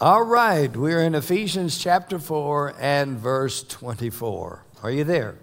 All 0.00 0.22
right, 0.22 0.76
we're 0.76 1.02
in 1.02 1.16
Ephesians 1.16 1.76
chapter 1.76 2.20
4 2.20 2.76
and 2.78 3.18
verse 3.18 3.64
24. 3.64 4.64
Are 4.84 4.90
you 4.92 5.02
there? 5.02 5.34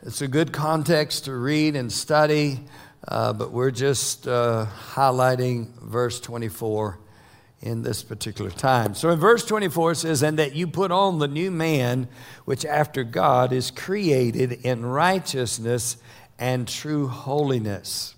It's 0.00 0.22
a 0.22 0.26
good 0.26 0.54
context 0.54 1.26
to 1.26 1.34
read 1.34 1.76
and 1.76 1.92
study, 1.92 2.60
uh, 3.06 3.34
but 3.34 3.52
we're 3.52 3.72
just 3.72 4.26
uh, 4.26 4.64
highlighting 4.92 5.74
verse 5.82 6.18
24 6.18 6.98
in 7.60 7.82
this 7.82 8.02
particular 8.02 8.50
time. 8.50 8.94
So 8.94 9.10
in 9.10 9.18
verse 9.18 9.44
24 9.44 9.92
it 9.92 9.96
says, 9.96 10.22
And 10.22 10.38
that 10.38 10.54
you 10.54 10.66
put 10.66 10.90
on 10.90 11.18
the 11.18 11.28
new 11.28 11.50
man, 11.50 12.08
which 12.46 12.64
after 12.64 13.04
God 13.04 13.52
is 13.52 13.70
created 13.70 14.64
in 14.64 14.82
righteousness 14.82 15.98
and 16.38 16.66
true 16.66 17.08
holiness. 17.08 18.14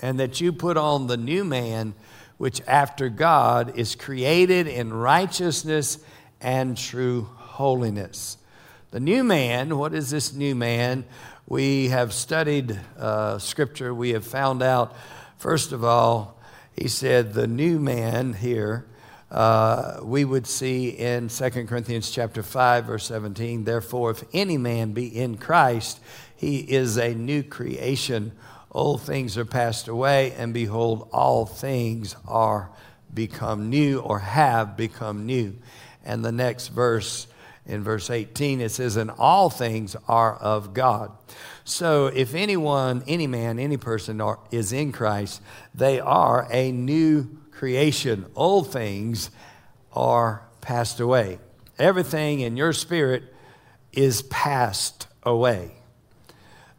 And 0.00 0.18
that 0.18 0.40
you 0.40 0.52
put 0.52 0.76
on 0.76 1.06
the 1.06 1.16
new 1.16 1.44
man, 1.44 1.94
which 2.42 2.60
after 2.66 3.08
God 3.08 3.78
is 3.78 3.94
created 3.94 4.66
in 4.66 4.92
righteousness 4.92 6.00
and 6.40 6.76
true 6.76 7.28
holiness. 7.36 8.36
The 8.90 8.98
new 8.98 9.22
man, 9.22 9.78
what 9.78 9.94
is 9.94 10.10
this 10.10 10.32
new 10.32 10.56
man? 10.56 11.04
We 11.46 11.90
have 11.90 12.12
studied 12.12 12.80
uh, 12.98 13.38
scripture. 13.38 13.94
We 13.94 14.10
have 14.10 14.26
found 14.26 14.60
out, 14.60 14.96
first 15.38 15.70
of 15.70 15.84
all, 15.84 16.36
he 16.72 16.88
said 16.88 17.32
the 17.32 17.46
new 17.46 17.78
man 17.78 18.32
here, 18.32 18.86
uh, 19.30 20.00
we 20.02 20.24
would 20.24 20.48
see 20.48 20.88
in 20.88 21.28
2 21.28 21.48
Corinthians 21.68 22.10
chapter 22.10 22.42
5, 22.42 22.86
verse 22.86 23.04
17, 23.04 23.62
therefore, 23.62 24.10
if 24.10 24.24
any 24.32 24.58
man 24.58 24.90
be 24.90 25.06
in 25.06 25.38
Christ, 25.38 26.00
he 26.34 26.58
is 26.58 26.96
a 26.96 27.14
new 27.14 27.44
creation 27.44 28.32
Old 28.72 29.02
things 29.02 29.36
are 29.36 29.44
passed 29.44 29.86
away, 29.86 30.32
and 30.32 30.54
behold, 30.54 31.08
all 31.12 31.44
things 31.44 32.16
are 32.26 32.70
become 33.12 33.68
new 33.68 34.00
or 34.00 34.18
have 34.20 34.78
become 34.78 35.26
new. 35.26 35.54
And 36.02 36.24
the 36.24 36.32
next 36.32 36.68
verse, 36.68 37.26
in 37.66 37.84
verse 37.84 38.08
18, 38.08 38.62
it 38.62 38.70
says, 38.70 38.96
And 38.96 39.10
all 39.10 39.50
things 39.50 39.94
are 40.08 40.34
of 40.34 40.72
God. 40.72 41.12
So 41.64 42.06
if 42.06 42.34
anyone, 42.34 43.04
any 43.06 43.26
man, 43.26 43.58
any 43.58 43.76
person 43.76 44.22
are, 44.22 44.40
is 44.50 44.72
in 44.72 44.90
Christ, 44.90 45.42
they 45.74 46.00
are 46.00 46.48
a 46.50 46.72
new 46.72 47.28
creation. 47.50 48.24
Old 48.34 48.72
things 48.72 49.30
are 49.92 50.42
passed 50.62 50.98
away. 50.98 51.38
Everything 51.78 52.40
in 52.40 52.56
your 52.56 52.72
spirit 52.72 53.24
is 53.92 54.22
passed 54.22 55.06
away. 55.22 55.81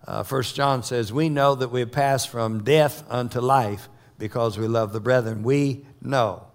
Uh, 0.05 0.41
John 0.41 0.83
says, 0.83 1.13
We 1.13 1.29
know 1.29 1.55
that 1.55 1.69
we 1.69 1.79
have 1.81 1.91
passed 1.91 2.29
from 2.29 2.63
death 2.63 3.03
unto 3.09 3.39
life 3.39 3.89
because 4.17 4.57
we 4.57 4.67
love 4.67 4.93
the 4.93 4.99
brethren. 4.99 5.43
We 5.43 5.85
know 6.01 6.47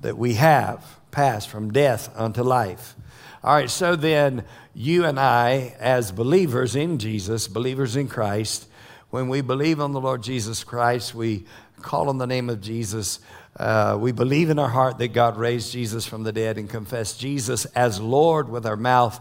that 0.00 0.18
we 0.18 0.34
have 0.34 0.84
passed 1.10 1.48
from 1.48 1.72
death 1.72 2.10
unto 2.16 2.42
life. 2.42 2.96
All 3.44 3.54
right, 3.54 3.70
so 3.70 3.96
then 3.96 4.44
you 4.74 5.04
and 5.04 5.18
I, 5.18 5.74
as 5.78 6.12
believers 6.12 6.76
in 6.76 6.98
Jesus, 6.98 7.48
believers 7.48 7.96
in 7.96 8.08
Christ, 8.08 8.66
when 9.10 9.28
we 9.28 9.40
believe 9.40 9.80
on 9.80 9.92
the 9.92 10.00
Lord 10.00 10.22
Jesus 10.22 10.64
Christ, 10.64 11.14
we 11.14 11.44
call 11.80 12.08
on 12.08 12.18
the 12.18 12.26
name 12.26 12.48
of 12.48 12.60
Jesus. 12.60 13.20
Uh, 13.56 13.98
we 14.00 14.12
believe 14.12 14.48
in 14.48 14.58
our 14.58 14.68
heart 14.68 14.98
that 14.98 15.12
God 15.12 15.36
raised 15.36 15.72
Jesus 15.72 16.06
from 16.06 16.22
the 16.22 16.32
dead 16.32 16.56
and 16.56 16.70
confess 16.70 17.16
Jesus 17.16 17.64
as 17.66 18.00
Lord 18.00 18.48
with 18.48 18.64
our 18.64 18.76
mouth 18.76 19.20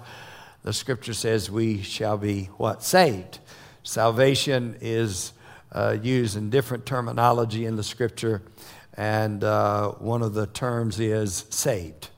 the 0.64 0.74
scripture 0.74 1.14
says 1.14 1.50
we 1.50 1.82
shall 1.82 2.18
be 2.18 2.46
what? 2.58 2.84
Saved. 2.84 3.40
Salvation 3.84 4.78
is 4.80 5.34
uh, 5.72 5.98
used 6.02 6.38
in 6.38 6.50
different 6.50 6.86
terminology 6.86 7.66
in 7.66 7.76
the 7.76 7.84
scripture, 7.84 8.42
and 8.96 9.44
uh, 9.44 9.90
one 9.94 10.22
of 10.22 10.34
the 10.34 10.48
terms 10.48 11.00
is 11.00 11.46
saved. 11.50 12.10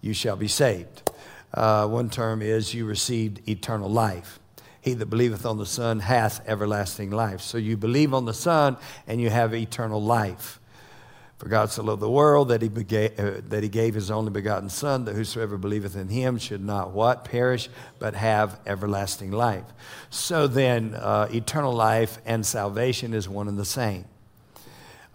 You 0.00 0.12
shall 0.12 0.36
be 0.36 0.48
saved. 0.48 1.10
Uh, 1.54 1.86
one 1.86 2.10
term 2.10 2.42
is 2.42 2.74
you 2.74 2.84
received 2.84 3.48
eternal 3.48 3.88
life. 3.88 4.38
He 4.80 4.94
that 4.94 5.06
believeth 5.06 5.44
on 5.44 5.58
the 5.58 5.66
Son 5.66 6.00
hath 6.00 6.46
everlasting 6.46 7.10
life. 7.10 7.40
So 7.40 7.58
you 7.58 7.76
believe 7.76 8.14
on 8.14 8.26
the 8.26 8.34
Son 8.34 8.76
and 9.06 9.20
you 9.20 9.30
have 9.30 9.54
eternal 9.54 10.02
life. 10.02 10.60
For 11.38 11.48
God 11.48 11.70
so 11.70 11.84
loved 11.84 12.02
the 12.02 12.10
world 12.10 12.48
that 12.48 12.62
he, 12.62 12.68
bega- 12.68 13.38
uh, 13.38 13.40
that 13.48 13.62
he 13.62 13.68
gave 13.68 13.94
his 13.94 14.10
only 14.10 14.32
begotten 14.32 14.68
Son, 14.68 15.04
that 15.04 15.14
whosoever 15.14 15.56
believeth 15.56 15.94
in 15.94 16.08
him 16.08 16.36
should 16.36 16.64
not 16.64 16.90
what? 16.90 17.24
Perish, 17.24 17.68
but 18.00 18.14
have 18.14 18.58
everlasting 18.66 19.30
life. 19.30 19.64
So 20.10 20.48
then, 20.48 20.96
uh, 20.96 21.28
eternal 21.32 21.72
life 21.72 22.18
and 22.26 22.44
salvation 22.44 23.14
is 23.14 23.28
one 23.28 23.46
and 23.46 23.56
the 23.56 23.64
same. 23.64 24.04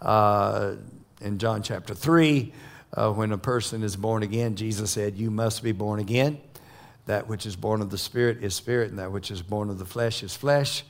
Uh, 0.00 0.76
in 1.20 1.38
John 1.38 1.62
chapter 1.62 1.94
3, 1.94 2.52
uh, 2.94 3.12
when 3.12 3.30
a 3.32 3.38
person 3.38 3.82
is 3.82 3.94
born 3.94 4.22
again, 4.22 4.56
Jesus 4.56 4.92
said, 4.92 5.16
You 5.16 5.30
must 5.30 5.62
be 5.62 5.72
born 5.72 6.00
again. 6.00 6.40
That 7.04 7.28
which 7.28 7.44
is 7.44 7.54
born 7.54 7.82
of 7.82 7.90
the 7.90 7.98
Spirit 7.98 8.42
is 8.42 8.54
spirit, 8.54 8.88
and 8.88 8.98
that 8.98 9.12
which 9.12 9.30
is 9.30 9.42
born 9.42 9.68
of 9.68 9.78
the 9.78 9.84
flesh 9.84 10.22
is 10.22 10.34
flesh. 10.34 10.84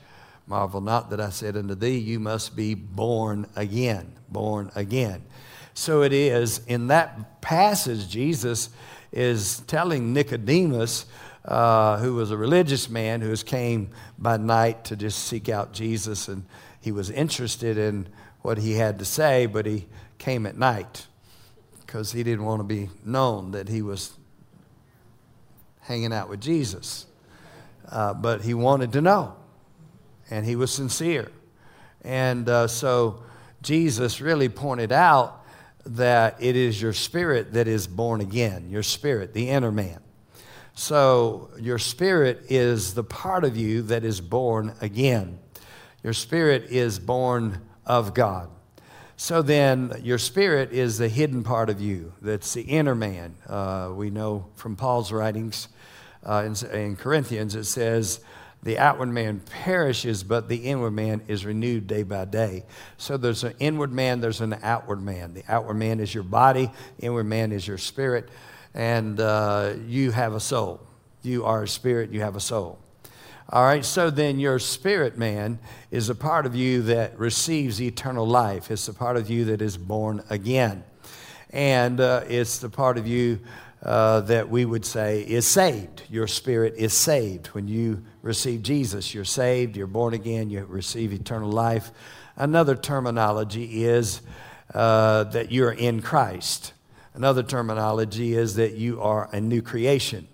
Marvel 0.47 0.81
not 0.81 1.10
that 1.10 1.21
I 1.21 1.31
said 1.31 1.56
unto 1.56 1.75
thee, 1.75 1.99
You 1.99 2.21
must 2.21 2.55
be 2.55 2.75
born 2.75 3.47
again. 3.56 4.12
Born 4.28 4.71
again. 4.75 5.25
So 5.75 6.03
it 6.03 6.12
is 6.12 6.60
in 6.66 6.88
that 6.88 7.41
passage, 7.41 8.09
Jesus 8.09 8.71
is 9.10 9.60
telling 9.66 10.12
Nicodemus, 10.12 11.06
uh, 11.44 11.99
who 11.99 12.15
was 12.15 12.31
a 12.31 12.37
religious 12.37 12.88
man 12.88 13.21
who 13.21 13.34
came 13.37 13.91
by 14.19 14.37
night 14.37 14.84
to 14.84 14.97
just 14.97 15.25
seek 15.25 15.49
out 15.49 15.72
Jesus, 15.72 16.28
and 16.28 16.44
he 16.81 16.93
was 16.93 17.10
interested 17.10 17.78
in 17.78 18.09
what 18.43 18.59
he 18.59 18.75
had 18.75 18.99
to 18.99 19.04
say, 19.04 19.47
but 19.47 19.66
he 19.66 19.87
came 20.19 20.47
at 20.47 20.56
night 20.56 21.06
because 21.81 22.12
he 22.12 22.22
didn't 22.22 22.44
want 22.44 22.60
to 22.60 22.65
be 22.65 22.91
known 23.04 23.53
that 23.53 23.69
he 23.69 23.83
was 23.83 24.15
hanging 25.81 26.12
out 26.12 26.28
with 26.28 26.41
Jesus. 26.41 27.06
Uh, 27.88 28.15
but 28.15 28.43
he 28.43 28.54
wanted 28.54 28.93
to 28.93 29.00
know 29.00 29.37
and 30.30 30.44
he 30.44 30.56
was 30.56 30.72
sincere. 30.72 31.30
And 32.02 32.48
uh, 32.48 32.66
so 32.66 33.22
Jesus 33.62 34.20
really 34.20 34.48
pointed 34.48 34.92
out 34.92 35.44
that 35.86 36.36
it 36.40 36.56
is 36.56 36.80
your 36.80 36.92
spirit 36.92 37.52
that 37.54 37.68
is 37.68 37.86
born 37.86 38.20
again, 38.20 38.70
your 38.70 38.82
spirit, 38.82 39.34
the 39.34 39.50
inner 39.50 39.72
man. 39.72 40.00
So 40.74 41.50
your 41.58 41.78
spirit 41.78 42.46
is 42.48 42.94
the 42.94 43.04
part 43.04 43.44
of 43.44 43.56
you 43.56 43.82
that 43.82 44.04
is 44.04 44.20
born 44.20 44.74
again. 44.80 45.38
Your 46.02 46.12
spirit 46.12 46.64
is 46.70 46.98
born 46.98 47.60
of 47.86 48.12
God. 48.12 48.50
So 49.16 49.42
then, 49.42 50.00
your 50.02 50.18
spirit 50.18 50.72
is 50.72 50.98
the 50.98 51.08
hidden 51.08 51.44
part 51.44 51.70
of 51.70 51.80
you. 51.80 52.12
That's 52.20 52.52
the 52.52 52.62
inner 52.62 52.96
man. 52.96 53.36
Uh, 53.48 53.92
we 53.94 54.10
know 54.10 54.46
from 54.56 54.74
Paul's 54.74 55.12
writings 55.12 55.68
uh, 56.24 56.44
in, 56.44 56.70
in 56.70 56.96
Corinthians, 56.96 57.54
it 57.54 57.64
says, 57.64 58.20
the 58.64 58.78
outward 58.78 59.10
man 59.10 59.41
perishes, 59.41 60.25
but 60.25 60.48
the 60.48 60.56
inward 60.56 60.92
man 60.92 61.20
is 61.28 61.44
renewed 61.44 61.86
day 61.86 62.02
by 62.02 62.25
day. 62.25 62.64
So 62.97 63.19
there's 63.19 63.44
an 63.44 63.54
inward 63.58 63.92
man, 63.92 64.20
there's 64.20 64.41
an 64.41 64.56
outward 64.62 65.02
man. 65.02 65.34
The 65.34 65.44
outward 65.48 65.75
man 65.75 66.00
is 66.00 66.14
your 66.14 66.25
body, 66.25 66.70
inward 66.98 67.24
man 67.24 67.53
is 67.53 67.69
your 67.69 67.76
spirit, 67.76 68.30
and 68.72 69.20
uh, 69.20 69.74
you 69.86 70.12
have 70.12 70.32
a 70.32 70.41
soul. 70.41 70.80
You 71.22 71.44
are 71.44 71.64
a 71.64 71.69
spirit, 71.69 72.10
you 72.10 72.22
have 72.22 72.36
a 72.36 72.41
soul. 72.41 72.78
All 73.50 73.62
right, 73.62 73.84
so 73.84 74.08
then 74.08 74.41
your 74.41 74.58
spirit 74.58 75.19
man 75.19 75.58
is 75.91 76.08
a 76.08 76.14
part 76.14 76.47
of 76.47 76.56
you 76.56 76.80
that 76.82 77.19
receives 77.19 77.82
eternal 77.82 78.26
life. 78.26 78.70
It's 78.70 78.88
a 78.88 78.94
part 78.94 79.19
of 79.19 79.28
you 79.28 79.44
that 79.47 79.60
is 79.60 79.76
born 79.76 80.24
again. 80.30 80.84
And 81.50 82.00
uh, 82.00 82.24
it's 82.26 82.58
the 82.58 82.70
part 82.70 82.97
of 82.97 83.06
you 83.06 83.41
uh, 83.84 84.21
that 84.21 84.49
we 84.49 84.65
would 84.65 84.84
say 84.84 85.21
is 85.21 85.47
saved. 85.47 86.03
Your 86.09 86.27
spirit 86.27 86.75
is 86.77 86.93
saved. 86.93 87.49
When 87.49 87.69
you 87.69 88.03
receive 88.22 88.62
Jesus, 88.62 89.12
you're 89.12 89.25
saved, 89.25 89.77
you're 89.77 89.87
born 89.87 90.15
again, 90.15 90.49
you 90.49 90.65
receive 90.65 91.12
eternal 91.12 91.50
life. 91.50 91.91
Another 92.37 92.75
terminology 92.75 93.84
is 93.84 94.22
uh, 94.72 95.25
that 95.25 95.53
you're 95.53 95.72
in 95.72 96.00
Christ. 96.00 96.72
Another 97.13 97.42
terminology 97.42 98.34
is 98.34 98.57
that 98.57 98.72
you 98.72 99.01
are 99.03 99.28
a 99.33 99.41
new 99.41 99.63
creation. 99.63 100.27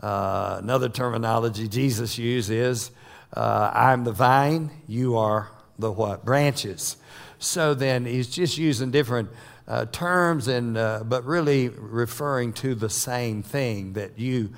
Uh, 0.00 0.56
another 0.60 0.88
terminology 0.88 1.68
Jesus 1.68 2.18
used 2.18 2.50
is 2.50 2.90
uh, 3.32 3.70
I'm 3.72 4.04
the 4.04 4.12
vine, 4.12 4.70
you 4.86 5.16
are 5.16 5.50
the 5.78 5.90
what? 5.90 6.24
Branches. 6.24 6.96
So 7.38 7.74
then 7.74 8.04
he's 8.04 8.28
just 8.28 8.58
using 8.58 8.90
different 8.90 9.30
uh, 9.68 9.86
terms, 9.86 10.48
and, 10.48 10.76
uh, 10.76 11.02
but 11.04 11.24
really 11.24 11.68
referring 11.68 12.52
to 12.52 12.74
the 12.74 12.90
same 12.90 13.42
thing 13.42 13.94
that 13.94 14.18
you 14.18 14.50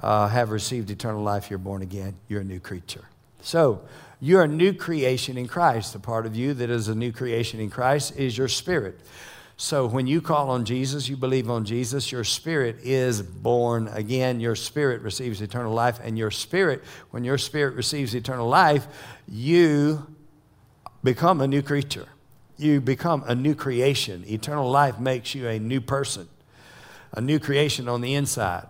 uh, 0.00 0.28
have 0.28 0.50
received 0.50 0.90
eternal 0.90 1.22
life, 1.22 1.50
you're 1.50 1.58
born 1.58 1.82
again, 1.82 2.14
you're 2.28 2.40
a 2.40 2.44
new 2.44 2.60
creature. 2.60 3.04
So, 3.40 3.82
you're 4.20 4.42
a 4.42 4.48
new 4.48 4.72
creation 4.72 5.36
in 5.36 5.48
Christ. 5.48 5.92
The 5.92 5.98
part 5.98 6.26
of 6.26 6.36
you 6.36 6.54
that 6.54 6.70
is 6.70 6.86
a 6.86 6.94
new 6.94 7.10
creation 7.10 7.58
in 7.58 7.70
Christ 7.70 8.16
is 8.16 8.38
your 8.38 8.46
spirit. 8.46 9.00
So, 9.56 9.86
when 9.86 10.06
you 10.06 10.20
call 10.20 10.50
on 10.50 10.64
Jesus, 10.64 11.08
you 11.08 11.16
believe 11.16 11.50
on 11.50 11.64
Jesus, 11.64 12.12
your 12.12 12.22
spirit 12.22 12.76
is 12.82 13.20
born 13.20 13.88
again. 13.88 14.38
Your 14.38 14.54
spirit 14.54 15.02
receives 15.02 15.40
eternal 15.40 15.72
life. 15.72 16.00
And 16.02 16.16
your 16.16 16.30
spirit, 16.30 16.84
when 17.10 17.24
your 17.24 17.38
spirit 17.38 17.74
receives 17.74 18.14
eternal 18.14 18.48
life, 18.48 18.86
you 19.28 20.06
become 21.02 21.40
a 21.40 21.48
new 21.48 21.62
creature 21.62 22.06
you 22.62 22.80
become 22.80 23.24
a 23.26 23.34
new 23.34 23.54
creation. 23.54 24.24
Eternal 24.26 24.70
life 24.70 24.98
makes 24.98 25.34
you 25.34 25.48
a 25.48 25.58
new 25.58 25.80
person, 25.80 26.28
a 27.12 27.20
new 27.20 27.38
creation 27.38 27.88
on 27.88 28.00
the 28.00 28.14
inside. 28.14 28.66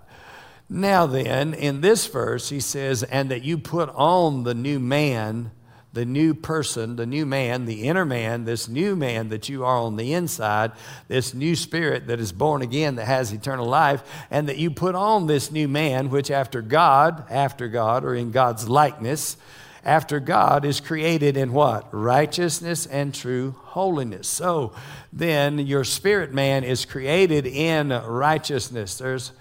Now, 0.69 1.07
then, 1.07 1.53
in 1.53 1.83
this 1.83 2.07
verse, 2.07 2.49
he 2.49 2.59
says, 2.59 3.03
and 3.03 3.31
that 3.31 3.43
you 3.43 3.59
put 3.59 3.91
on 3.91 4.45
the 4.45 4.55
new 4.55 4.81
man, 4.81 5.51
the 5.93 6.07
new 6.07 6.33
person, 6.33 6.97
the 6.97 7.05
new 7.05 7.27
man, 7.27 7.67
the 7.67 7.83
inner 7.83 8.07
man, 8.07 8.47
this 8.47 8.69
new 8.69 8.97
man 8.97 9.29
that 9.29 9.51
you 9.51 9.65
are 9.65 9.77
on 9.77 9.97
the 9.97 10.15
inside, 10.15 10.73
this 11.09 11.35
new 11.35 11.55
spirit 11.55 12.07
that 12.07 12.19
is 12.19 12.33
born 12.33 12.63
again 12.63 12.97
that 12.97 13.05
has 13.05 13.33
eternal 13.33 13.67
life, 13.67 14.03
and 14.31 14.49
that 14.49 14.57
you 14.57 14.71
put 14.71 14.95
on 14.95 15.27
this 15.27 15.51
new 15.51 15.69
man, 15.69 16.09
which 16.09 16.31
after 16.31 16.63
God, 16.63 17.31
after 17.31 17.69
God, 17.69 18.05
or 18.05 18.15
in 18.15 18.31
God's 18.31 18.67
likeness, 18.67 19.37
after 19.85 20.21
God 20.21 20.65
is 20.65 20.81
created 20.81 21.37
in 21.37 21.53
what? 21.53 21.89
Righteousness 21.93 22.87
and 22.87 23.15
true 23.15 23.57
holiness. 23.65 24.29
So 24.29 24.73
then 25.13 25.59
your 25.59 25.85
spirit 25.85 26.33
man 26.33 26.65
is 26.65 26.85
created 26.85 27.47
in 27.47 27.89
righteousness. 27.89 28.99
There's, 28.99 29.33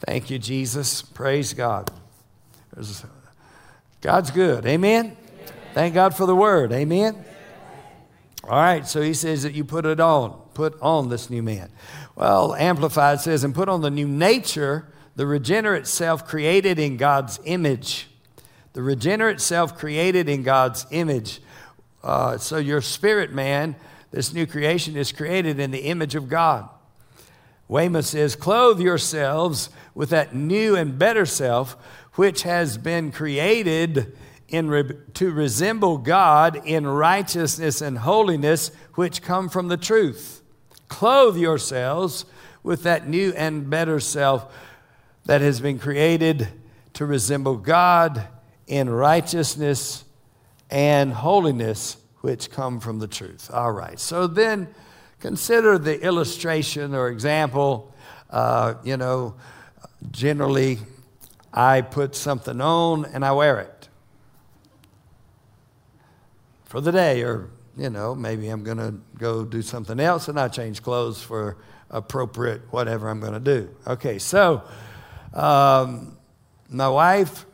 thank 0.00 0.30
you, 0.30 0.38
Jesus. 0.38 1.00
Praise 1.02 1.54
God. 1.54 1.90
There's, 2.74 3.04
God's 4.00 4.30
good. 4.30 4.66
Amen? 4.66 5.06
Amen? 5.06 5.16
Thank 5.74 5.94
God 5.94 6.14
for 6.14 6.26
the 6.26 6.36
word. 6.36 6.72
Amen? 6.72 7.14
Amen? 7.14 7.24
All 8.44 8.58
right, 8.58 8.86
so 8.86 9.02
he 9.02 9.12
says 9.14 9.42
that 9.42 9.54
you 9.54 9.64
put 9.64 9.84
it 9.84 10.00
on, 10.00 10.30
put 10.54 10.80
on 10.80 11.08
this 11.08 11.28
new 11.28 11.42
man. 11.42 11.70
Well, 12.14 12.54
Amplified 12.54 13.20
says, 13.20 13.44
and 13.44 13.54
put 13.54 13.68
on 13.68 13.82
the 13.82 13.90
new 13.90 14.08
nature, 14.08 14.86
the 15.16 15.26
regenerate 15.26 15.86
self 15.86 16.26
created 16.26 16.78
in 16.78 16.96
God's 16.96 17.40
image 17.44 18.08
the 18.72 18.82
regenerate 18.82 19.40
self 19.40 19.76
created 19.76 20.28
in 20.28 20.42
God's 20.42 20.86
image. 20.90 21.40
Uh, 22.02 22.38
so 22.38 22.58
your 22.58 22.80
spirit 22.80 23.32
man, 23.32 23.76
this 24.10 24.32
new 24.32 24.46
creation, 24.46 24.96
is 24.96 25.12
created 25.12 25.58
in 25.58 25.70
the 25.70 25.80
image 25.80 26.14
of 26.14 26.28
God. 26.28 26.68
Weymouth 27.66 28.06
says, 28.06 28.36
Clothe 28.36 28.80
yourselves 28.80 29.68
with 29.94 30.10
that 30.10 30.34
new 30.34 30.76
and 30.76 30.98
better 30.98 31.26
self, 31.26 31.76
which 32.14 32.42
has 32.42 32.78
been 32.78 33.12
created 33.12 34.16
in 34.48 34.68
re- 34.68 34.92
to 35.14 35.30
resemble 35.30 35.98
God 35.98 36.60
in 36.64 36.86
righteousness 36.86 37.82
and 37.82 37.98
holiness, 37.98 38.70
which 38.94 39.22
come 39.22 39.48
from 39.48 39.68
the 39.68 39.76
truth. 39.76 40.42
Clothe 40.88 41.36
yourselves 41.36 42.24
with 42.62 42.82
that 42.84 43.06
new 43.06 43.32
and 43.36 43.68
better 43.68 44.00
self 44.00 44.52
that 45.26 45.42
has 45.42 45.60
been 45.60 45.78
created 45.78 46.48
to 46.94 47.04
resemble 47.04 47.56
God 47.56 48.26
in 48.68 48.88
righteousness 48.88 50.04
and 50.70 51.12
holiness 51.12 51.96
which 52.20 52.50
come 52.50 52.78
from 52.78 52.98
the 52.98 53.08
truth. 53.08 53.50
All 53.52 53.72
right. 53.72 53.98
So 53.98 54.26
then 54.26 54.68
consider 55.20 55.78
the 55.78 56.00
illustration 56.00 56.94
or 56.94 57.08
example. 57.08 57.92
Uh, 58.30 58.74
you 58.84 58.96
know, 58.96 59.34
generally, 60.10 60.78
I 61.52 61.80
put 61.80 62.14
something 62.14 62.60
on 62.60 63.06
and 63.06 63.24
I 63.24 63.32
wear 63.32 63.58
it 63.58 63.88
for 66.66 66.82
the 66.82 66.92
day, 66.92 67.22
or, 67.22 67.48
you 67.78 67.88
know, 67.88 68.14
maybe 68.14 68.50
I'm 68.50 68.62
going 68.62 68.76
to 68.76 68.94
go 69.16 69.46
do 69.46 69.62
something 69.62 69.98
else 69.98 70.28
and 70.28 70.38
I 70.38 70.48
change 70.48 70.82
clothes 70.82 71.22
for 71.22 71.56
appropriate 71.90 72.60
whatever 72.70 73.08
I'm 73.08 73.20
going 73.20 73.32
to 73.32 73.40
do. 73.40 73.74
Okay, 73.86 74.18
so 74.18 74.62
um, 75.32 76.18
my 76.68 76.88
wife 76.90 77.46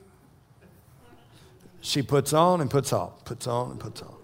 she 1.85 2.01
puts 2.01 2.33
on 2.33 2.63
and 2.63 2.71
puts 2.71 2.95
off, 2.95 3.25
puts 3.27 3.47
on 3.47 3.73
and 3.73 3.79
puts 3.79 4.01
on, 4.01 4.15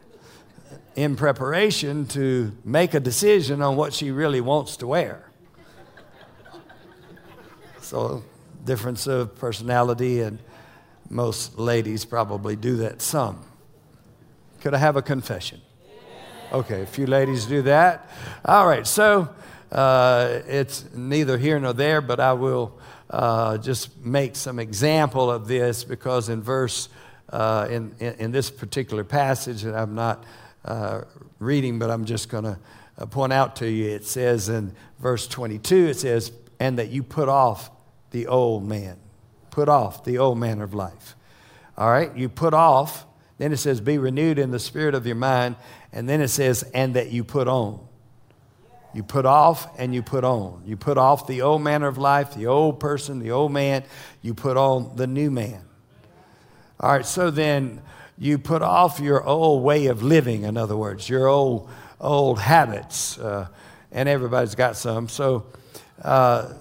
in 0.96 1.14
preparation 1.14 2.06
to 2.06 2.56
make 2.64 2.94
a 2.94 3.00
decision 3.00 3.60
on 3.60 3.76
what 3.76 3.92
she 3.92 4.10
really 4.10 4.40
wants 4.40 4.78
to 4.78 4.86
wear. 4.86 5.30
So, 7.82 8.24
difference 8.64 9.06
of 9.06 9.36
personality, 9.38 10.20
and 10.20 10.38
most 11.10 11.58
ladies 11.58 12.06
probably 12.06 12.56
do 12.56 12.76
that 12.78 13.02
some. 13.02 13.44
Could 14.62 14.72
I 14.72 14.78
have 14.78 14.96
a 14.96 15.02
confession? 15.02 15.60
Okay, 16.52 16.82
a 16.82 16.86
few 16.86 17.06
ladies 17.06 17.44
do 17.44 17.60
that. 17.62 18.08
All 18.44 18.66
right, 18.66 18.86
so 18.86 19.28
uh, 19.70 20.40
it's 20.46 20.86
neither 20.94 21.36
here 21.36 21.60
nor 21.60 21.74
there, 21.74 22.00
but 22.00 22.20
I 22.20 22.32
will 22.32 22.78
uh, 23.10 23.58
just 23.58 24.02
make 24.02 24.34
some 24.34 24.58
example 24.58 25.30
of 25.30 25.46
this 25.46 25.84
because 25.84 26.30
in 26.30 26.40
verse 26.40 26.88
uh, 27.30 27.68
in, 27.70 27.94
in, 27.98 28.14
in, 28.14 28.32
this 28.32 28.50
particular 28.50 29.04
passage 29.04 29.62
that 29.62 29.74
I'm 29.74 29.94
not 29.94 30.24
uh, 30.64 31.02
reading, 31.38 31.78
but 31.78 31.90
I'm 31.90 32.04
just 32.04 32.28
going 32.28 32.44
to 32.44 32.58
uh, 32.98 33.06
point 33.06 33.32
out 33.32 33.56
to 33.56 33.70
you. 33.70 33.88
It 33.90 34.04
says 34.04 34.48
in 34.48 34.74
verse 34.98 35.28
22, 35.28 35.86
it 35.86 35.94
says, 35.98 36.32
and 36.58 36.78
that 36.78 36.90
you 36.90 37.02
put 37.02 37.28
off 37.28 37.70
the 38.10 38.26
old 38.26 38.64
man. 38.64 38.96
Put 39.50 39.68
off 39.68 40.04
the 40.04 40.18
old 40.18 40.38
manner 40.38 40.64
of 40.64 40.74
life. 40.74 41.16
All 41.76 41.90
right, 41.90 42.14
you 42.16 42.28
put 42.28 42.52
off. 42.52 43.06
Then 43.38 43.52
it 43.52 43.56
says, 43.56 43.80
be 43.80 43.96
renewed 43.96 44.38
in 44.38 44.50
the 44.50 44.58
spirit 44.58 44.94
of 44.94 45.06
your 45.06 45.16
mind. 45.16 45.56
And 45.92 46.08
then 46.08 46.20
it 46.20 46.28
says, 46.28 46.62
and 46.74 46.94
that 46.94 47.10
you 47.10 47.24
put 47.24 47.48
on. 47.48 47.80
You 48.92 49.02
put 49.02 49.24
off 49.24 49.78
and 49.78 49.94
you 49.94 50.02
put 50.02 50.24
on. 50.24 50.62
You 50.66 50.76
put 50.76 50.98
off 50.98 51.26
the 51.26 51.42
old 51.42 51.62
manner 51.62 51.86
of 51.86 51.96
life, 51.96 52.34
the 52.34 52.48
old 52.48 52.80
person, 52.80 53.20
the 53.20 53.30
old 53.30 53.52
man. 53.52 53.84
You 54.20 54.34
put 54.34 54.56
on 54.56 54.96
the 54.96 55.06
new 55.06 55.30
man. 55.30 55.62
All 56.82 56.90
right, 56.90 57.04
so 57.04 57.30
then 57.30 57.82
you 58.16 58.38
put 58.38 58.62
off 58.62 59.00
your 59.00 59.22
old 59.22 59.62
way 59.62 59.88
of 59.88 60.02
living, 60.02 60.44
in 60.44 60.56
other 60.56 60.78
words, 60.78 61.10
your 61.10 61.28
old, 61.28 61.68
old 62.00 62.38
habits, 62.38 63.18
uh, 63.18 63.48
and 63.92 64.08
everybody's 64.08 64.54
got 64.54 64.76
some. 64.76 65.06
So, 65.06 65.44
uh, 66.00 66.54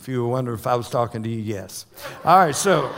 if 0.00 0.08
you 0.08 0.24
were 0.24 0.28
wondering 0.28 0.58
if 0.58 0.66
I 0.66 0.74
was 0.74 0.90
talking 0.90 1.22
to 1.22 1.28
you, 1.28 1.38
yes. 1.38 1.86
All 2.24 2.36
right, 2.38 2.56
so, 2.56 2.92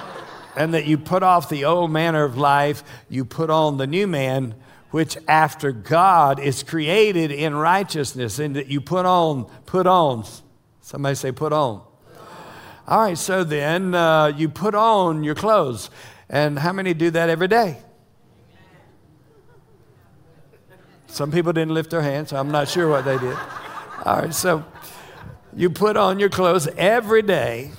and 0.56 0.72
that 0.72 0.86
you 0.86 0.96
put 0.96 1.22
off 1.22 1.50
the 1.50 1.66
old 1.66 1.90
manner 1.90 2.24
of 2.24 2.38
life, 2.38 2.82
you 3.10 3.26
put 3.26 3.50
on 3.50 3.76
the 3.76 3.86
new 3.86 4.06
man, 4.06 4.54
which 4.90 5.18
after 5.28 5.70
God 5.70 6.40
is 6.40 6.62
created 6.62 7.30
in 7.30 7.54
righteousness, 7.54 8.38
and 8.38 8.56
that 8.56 8.68
you 8.68 8.80
put 8.80 9.04
on, 9.04 9.44
put 9.66 9.86
on. 9.86 10.24
Somebody 10.80 11.14
say, 11.14 11.30
put 11.30 11.52
on. 11.52 11.82
All 12.86 13.00
right, 13.00 13.16
so 13.16 13.44
then 13.44 13.94
uh, 13.94 14.26
you 14.26 14.48
put 14.48 14.74
on 14.74 15.24
your 15.24 15.34
clothes. 15.34 15.90
And 16.28 16.58
how 16.58 16.72
many 16.72 16.94
do 16.94 17.10
that 17.10 17.28
every 17.28 17.48
day? 17.48 17.78
Some 21.06 21.30
people 21.30 21.52
didn't 21.52 21.74
lift 21.74 21.90
their 21.90 22.02
hands, 22.02 22.30
so 22.30 22.36
I'm 22.36 22.50
not 22.50 22.68
sure 22.68 22.88
what 22.88 23.04
they 23.04 23.18
did. 23.18 23.36
All 24.04 24.20
right, 24.20 24.34
so 24.34 24.64
you 25.54 25.70
put 25.70 25.96
on 25.96 26.18
your 26.18 26.28
clothes 26.28 26.66
every 26.76 27.22
day. 27.22 27.70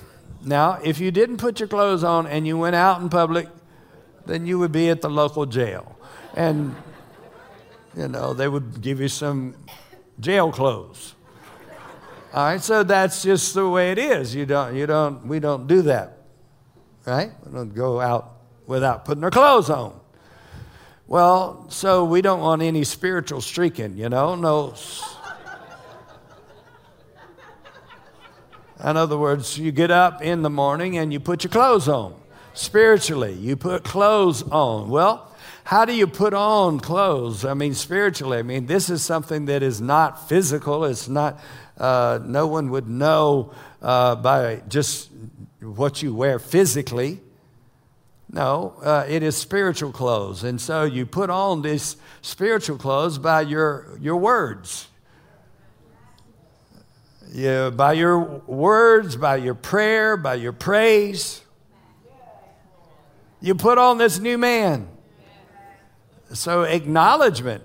Now, 0.42 0.78
if 0.82 1.00
you 1.00 1.10
didn't 1.10 1.36
put 1.38 1.60
your 1.60 1.68
clothes 1.68 2.02
on 2.04 2.26
and 2.26 2.46
you 2.46 2.56
went 2.56 2.76
out 2.76 3.00
in 3.00 3.08
public, 3.08 3.48
then 4.26 4.46
you 4.46 4.58
would 4.58 4.72
be 4.72 4.88
at 4.88 5.02
the 5.02 5.10
local 5.10 5.44
jail. 5.44 5.98
And, 6.34 6.74
you 7.96 8.08
know, 8.08 8.32
they 8.32 8.48
would 8.48 8.80
give 8.80 9.00
you 9.00 9.08
some 9.08 9.56
jail 10.20 10.50
clothes. 10.52 11.15
All 12.36 12.44
right, 12.44 12.62
so 12.62 12.82
that's 12.82 13.22
just 13.22 13.54
the 13.54 13.66
way 13.66 13.92
it 13.92 13.98
is. 13.98 14.34
You 14.34 14.44
don't, 14.44 14.76
you 14.76 14.86
don't, 14.86 15.26
we 15.26 15.40
don't 15.40 15.66
do 15.66 15.80
that, 15.82 16.18
right? 17.06 17.30
We 17.46 17.50
don't 17.50 17.74
go 17.74 17.98
out 17.98 18.30
without 18.66 19.06
putting 19.06 19.24
our 19.24 19.30
clothes 19.30 19.70
on. 19.70 19.98
Well, 21.06 21.64
so 21.70 22.04
we 22.04 22.20
don't 22.20 22.40
want 22.40 22.60
any 22.60 22.84
spiritual 22.84 23.40
streaking, 23.40 23.96
you 23.96 24.10
know, 24.10 24.34
no. 24.34 24.74
In 28.84 28.98
other 28.98 29.16
words, 29.16 29.56
you 29.56 29.72
get 29.72 29.90
up 29.90 30.20
in 30.20 30.42
the 30.42 30.50
morning 30.50 30.98
and 30.98 31.14
you 31.14 31.20
put 31.20 31.42
your 31.42 31.50
clothes 31.50 31.88
on. 31.88 32.20
Spiritually, 32.52 33.32
you 33.32 33.56
put 33.56 33.82
clothes 33.82 34.42
on. 34.42 34.90
Well, 34.90 35.32
how 35.66 35.84
do 35.84 35.92
you 35.92 36.06
put 36.06 36.32
on 36.32 36.78
clothes? 36.78 37.44
I 37.44 37.54
mean, 37.54 37.74
spiritually, 37.74 38.38
I 38.38 38.42
mean, 38.42 38.66
this 38.66 38.88
is 38.88 39.02
something 39.02 39.46
that 39.46 39.64
is 39.64 39.80
not 39.80 40.28
physical. 40.28 40.84
It's 40.84 41.08
not 41.08 41.40
uh, 41.76 42.20
no 42.22 42.46
one 42.46 42.70
would 42.70 42.88
know 42.88 43.52
uh, 43.82 44.14
by 44.14 44.62
just 44.68 45.10
what 45.60 46.02
you 46.02 46.14
wear 46.14 46.38
physically. 46.38 47.20
No, 48.30 48.74
uh, 48.80 49.06
it 49.08 49.24
is 49.24 49.36
spiritual 49.36 49.90
clothes. 49.90 50.44
And 50.44 50.60
so 50.60 50.84
you 50.84 51.04
put 51.04 51.30
on 51.30 51.62
these 51.62 51.96
spiritual 52.22 52.78
clothes 52.78 53.18
by 53.18 53.40
your, 53.40 53.98
your 54.00 54.18
words. 54.18 54.86
Yeah, 57.32 57.70
by 57.70 57.94
your 57.94 58.20
words, 58.46 59.16
by 59.16 59.38
your 59.38 59.56
prayer, 59.56 60.16
by 60.16 60.36
your 60.36 60.52
praise. 60.52 61.40
You 63.40 63.56
put 63.56 63.78
on 63.78 63.98
this 63.98 64.20
new 64.20 64.38
man. 64.38 64.90
So, 66.32 66.62
acknowledgement 66.62 67.62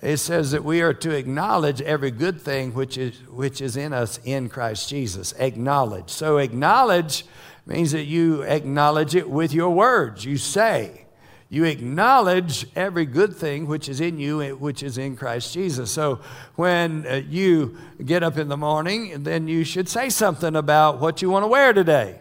it 0.00 0.18
says 0.18 0.50
that 0.50 0.64
we 0.64 0.82
are 0.82 0.94
to 0.94 1.16
acknowledge 1.16 1.80
every 1.80 2.10
good 2.10 2.40
thing 2.40 2.74
which 2.74 2.98
is, 2.98 3.16
which 3.28 3.60
is 3.60 3.76
in 3.76 3.92
us 3.92 4.20
in 4.24 4.48
Christ 4.48 4.88
Jesus. 4.88 5.32
Acknowledge. 5.38 6.10
So, 6.10 6.38
acknowledge 6.38 7.24
means 7.66 7.92
that 7.92 8.04
you 8.04 8.42
acknowledge 8.42 9.14
it 9.14 9.28
with 9.28 9.52
your 9.52 9.70
words. 9.70 10.24
You 10.24 10.36
say, 10.36 11.06
You 11.48 11.64
acknowledge 11.64 12.66
every 12.76 13.06
good 13.06 13.34
thing 13.36 13.66
which 13.66 13.88
is 13.88 14.00
in 14.00 14.18
you, 14.18 14.56
which 14.56 14.82
is 14.82 14.98
in 14.98 15.16
Christ 15.16 15.54
Jesus. 15.54 15.90
So 15.90 16.20
when 16.56 17.06
uh, 17.06 17.22
you 17.28 17.78
get 18.04 18.22
up 18.22 18.36
in 18.36 18.48
the 18.48 18.56
morning, 18.56 19.22
then 19.22 19.48
you 19.48 19.64
should 19.64 19.88
say 19.88 20.10
something 20.10 20.56
about 20.56 21.00
what 21.00 21.22
you 21.22 21.30
want 21.30 21.44
to 21.44 21.48
wear 21.48 21.72
today. 21.72 22.20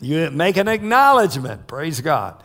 You 0.00 0.30
make 0.30 0.56
an 0.56 0.68
acknowledgement. 0.68 1.66
Praise 1.66 2.00
God. 2.00 2.42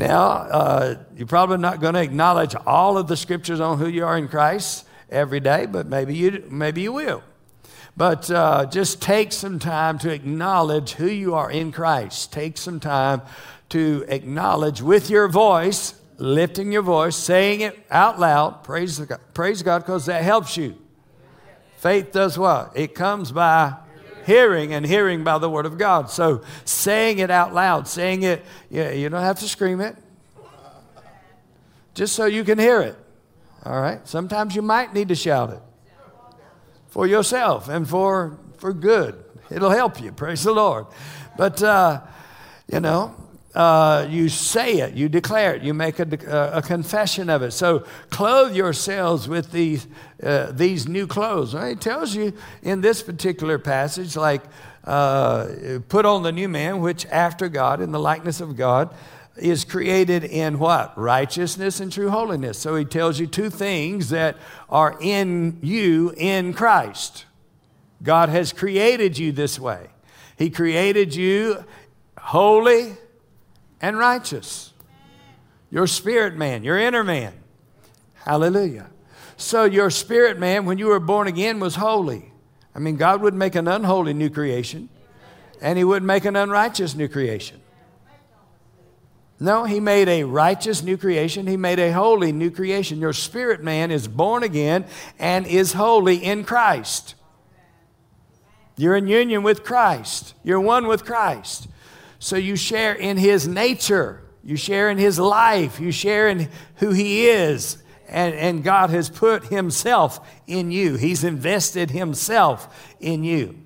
Now, 0.00 0.28
uh, 0.28 0.94
you're 1.14 1.26
probably 1.26 1.58
not 1.58 1.78
going 1.78 1.92
to 1.92 2.00
acknowledge 2.00 2.54
all 2.64 2.96
of 2.96 3.06
the 3.06 3.18
scriptures 3.18 3.60
on 3.60 3.76
who 3.76 3.86
you 3.86 4.06
are 4.06 4.16
in 4.16 4.28
Christ 4.28 4.86
every 5.10 5.40
day, 5.40 5.66
but 5.66 5.88
maybe 5.88 6.16
you, 6.16 6.42
maybe 6.50 6.80
you 6.80 6.90
will. 6.90 7.22
But 7.98 8.30
uh, 8.30 8.64
just 8.64 9.02
take 9.02 9.30
some 9.30 9.58
time 9.58 9.98
to 9.98 10.10
acknowledge 10.10 10.92
who 10.92 11.06
you 11.06 11.34
are 11.34 11.50
in 11.50 11.70
Christ. 11.70 12.32
Take 12.32 12.56
some 12.56 12.80
time 12.80 13.20
to 13.68 14.06
acknowledge 14.08 14.80
with 14.80 15.10
your 15.10 15.28
voice, 15.28 16.00
lifting 16.16 16.72
your 16.72 16.80
voice, 16.80 17.14
saying 17.14 17.60
it 17.60 17.78
out 17.90 18.18
loud. 18.18 18.64
Praise 18.64 18.98
God, 19.00 19.20
praise 19.34 19.62
God, 19.62 19.80
because 19.80 20.06
that 20.06 20.24
helps 20.24 20.56
you. 20.56 20.78
Faith 21.76 22.10
does 22.10 22.38
what? 22.38 22.72
It 22.74 22.94
comes 22.94 23.32
by 23.32 23.74
hearing 24.30 24.72
and 24.72 24.86
hearing 24.86 25.24
by 25.24 25.38
the 25.38 25.50
word 25.50 25.66
of 25.66 25.76
God. 25.76 26.08
So 26.08 26.42
saying 26.64 27.18
it 27.18 27.30
out 27.30 27.52
loud, 27.52 27.88
saying 27.88 28.22
it, 28.22 28.44
yeah, 28.70 28.92
you 28.92 29.08
don't 29.08 29.22
have 29.22 29.40
to 29.40 29.48
scream 29.48 29.80
it, 29.80 29.96
just 31.94 32.14
so 32.14 32.26
you 32.26 32.44
can 32.44 32.58
hear 32.58 32.80
it. 32.80 32.96
All 33.64 33.80
right? 33.80 34.06
Sometimes 34.06 34.54
you 34.54 34.62
might 34.62 34.94
need 34.94 35.08
to 35.08 35.14
shout 35.16 35.50
it 35.50 35.60
for 36.88 37.06
yourself 37.06 37.68
and 37.68 37.88
for, 37.88 38.38
for 38.58 38.72
good. 38.72 39.22
It'll 39.50 39.70
help 39.70 40.00
you. 40.00 40.12
Praise 40.12 40.44
the 40.44 40.52
Lord. 40.52 40.86
But, 41.36 41.62
uh, 41.62 42.00
you 42.72 42.80
know, 42.80 43.14
uh, 43.54 44.06
you 44.08 44.28
say 44.28 44.78
it, 44.78 44.94
you 44.94 45.08
declare 45.08 45.54
it, 45.54 45.62
you 45.62 45.74
make 45.74 45.98
a, 45.98 46.32
uh, 46.32 46.58
a 46.58 46.62
confession 46.62 47.28
of 47.28 47.42
it. 47.42 47.50
So 47.52 47.84
clothe 48.10 48.54
yourselves 48.54 49.26
with 49.26 49.50
these, 49.50 49.86
uh, 50.22 50.52
these 50.52 50.86
new 50.86 51.06
clothes. 51.06 51.54
Right? 51.54 51.76
It 51.76 51.80
tells 51.80 52.14
you 52.14 52.32
in 52.62 52.80
this 52.80 53.02
particular 53.02 53.58
passage, 53.58 54.16
like, 54.16 54.42
uh, 54.84 55.80
put 55.88 56.06
on 56.06 56.22
the 56.22 56.32
new 56.32 56.48
man, 56.48 56.80
which 56.80 57.06
after 57.06 57.48
God, 57.48 57.80
in 57.80 57.92
the 57.92 57.98
likeness 57.98 58.40
of 58.40 58.56
God, 58.56 58.94
is 59.36 59.64
created 59.64 60.24
in 60.24 60.58
what? 60.58 60.96
Righteousness 60.96 61.80
and 61.80 61.90
true 61.92 62.10
holiness. 62.10 62.58
So 62.58 62.76
he 62.76 62.84
tells 62.84 63.18
you 63.18 63.26
two 63.26 63.50
things 63.50 64.10
that 64.10 64.36
are 64.68 64.96
in 65.00 65.58
you 65.62 66.14
in 66.16 66.52
Christ. 66.52 67.24
God 68.02 68.28
has 68.28 68.52
created 68.52 69.18
you 69.18 69.32
this 69.32 69.58
way. 69.58 69.88
He 70.36 70.50
created 70.50 71.14
you 71.14 71.64
holy 72.18 72.96
and 73.80 73.98
righteous. 73.98 74.72
Your 75.70 75.86
spirit 75.86 76.36
man, 76.36 76.64
your 76.64 76.78
inner 76.78 77.04
man. 77.04 77.32
Hallelujah. 78.14 78.90
So, 79.36 79.64
your 79.64 79.88
spirit 79.88 80.38
man, 80.38 80.66
when 80.66 80.78
you 80.78 80.86
were 80.86 81.00
born 81.00 81.26
again, 81.26 81.60
was 81.60 81.76
holy. 81.76 82.30
I 82.74 82.78
mean, 82.78 82.96
God 82.96 83.22
would 83.22 83.34
make 83.34 83.54
an 83.54 83.68
unholy 83.68 84.12
new 84.12 84.28
creation, 84.28 84.88
and 85.62 85.78
He 85.78 85.84
would 85.84 86.02
make 86.02 86.24
an 86.24 86.36
unrighteous 86.36 86.94
new 86.94 87.08
creation. 87.08 87.60
No, 89.38 89.64
He 89.64 89.80
made 89.80 90.08
a 90.08 90.24
righteous 90.24 90.82
new 90.82 90.98
creation. 90.98 91.46
He 91.46 91.56
made 91.56 91.78
a 91.78 91.92
holy 91.92 92.32
new 92.32 92.50
creation. 92.50 92.98
Your 92.98 93.14
spirit 93.14 93.62
man 93.62 93.90
is 93.90 94.06
born 94.06 94.42
again 94.42 94.84
and 95.18 95.46
is 95.46 95.72
holy 95.72 96.16
in 96.16 96.44
Christ. 96.44 97.14
You're 98.76 98.96
in 98.96 99.08
union 99.08 99.42
with 99.42 99.64
Christ, 99.64 100.34
you're 100.42 100.60
one 100.60 100.86
with 100.86 101.04
Christ. 101.04 101.68
So 102.20 102.36
you 102.36 102.54
share 102.54 102.92
in 102.92 103.16
his 103.16 103.48
nature, 103.48 104.20
you 104.44 104.56
share 104.56 104.90
in 104.90 104.98
his 104.98 105.18
life, 105.18 105.80
you 105.80 105.90
share 105.90 106.28
in 106.28 106.50
who 106.76 106.92
he 106.92 107.26
is. 107.28 107.82
And, 108.08 108.34
and 108.34 108.62
God 108.62 108.90
has 108.90 109.08
put 109.08 109.46
himself 109.46 110.20
in 110.46 110.70
you, 110.70 110.96
he's 110.96 111.24
invested 111.24 111.90
himself 111.90 112.94
in 113.00 113.24
you. 113.24 113.56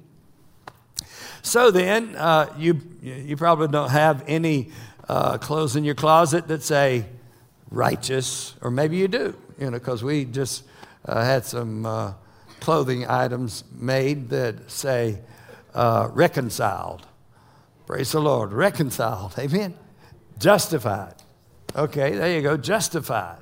So 1.43 1.71
then, 1.71 2.15
uh, 2.17 2.55
you, 2.57 2.81
you 3.03 3.37
probably 3.37 3.69
don't 3.69 3.91
have 3.91 4.23
any 4.27 4.71
uh, 5.09 5.37
clothes 5.39 5.77
in 5.77 5.85
your 5.85 5.95
closet 5.97 6.47
that 6.49 6.63
say 6.63 7.07
righteous, 7.71 8.55
or 8.63 8.71
maybe 8.71 8.97
you 8.97 9.09
do, 9.09 9.37
you 9.59 9.67
know, 9.67 9.79
because 9.79 10.05
we 10.05 10.25
just 10.27 10.63
uh, 11.07 11.25
had 11.25 11.45
some 11.45 11.85
uh, 11.85 12.13
clothing 12.61 13.07
items 13.07 13.65
made 13.79 14.31
that 14.31 14.71
say 14.71 15.19
uh, 15.75 16.09
reconciled. 16.13 17.05
Praise 17.87 18.13
the 18.13 18.21
Lord. 18.21 18.53
Reconciled. 18.53 19.35
Amen. 19.39 19.75
Justified. 20.39 21.15
Okay, 21.77 22.13
there 22.13 22.35
you 22.35 22.43
go. 22.43 22.57
Justified. 22.57 23.39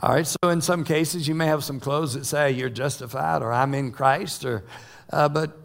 All 0.00 0.14
right, 0.14 0.26
so 0.26 0.36
in 0.50 0.60
some 0.60 0.84
cases, 0.84 1.26
you 1.26 1.34
may 1.34 1.46
have 1.46 1.64
some 1.64 1.80
clothes 1.80 2.14
that 2.14 2.26
say 2.26 2.50
you're 2.50 2.68
justified 2.68 3.42
or 3.42 3.50
I'm 3.50 3.72
in 3.72 3.92
Christ, 3.92 4.44
or, 4.44 4.64
uh, 5.10 5.28
but, 5.28 5.56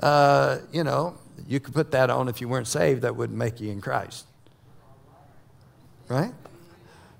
uh, 0.00 0.58
you 0.72 0.84
know, 0.84 1.16
you 1.46 1.58
could 1.58 1.72
put 1.72 1.92
that 1.92 2.10
on 2.10 2.28
if 2.28 2.42
you 2.42 2.48
weren't 2.48 2.66
saved, 2.66 3.02
that 3.02 3.16
wouldn't 3.16 3.38
make 3.38 3.60
you 3.60 3.70
in 3.70 3.80
Christ. 3.80 4.26
Right? 6.08 6.34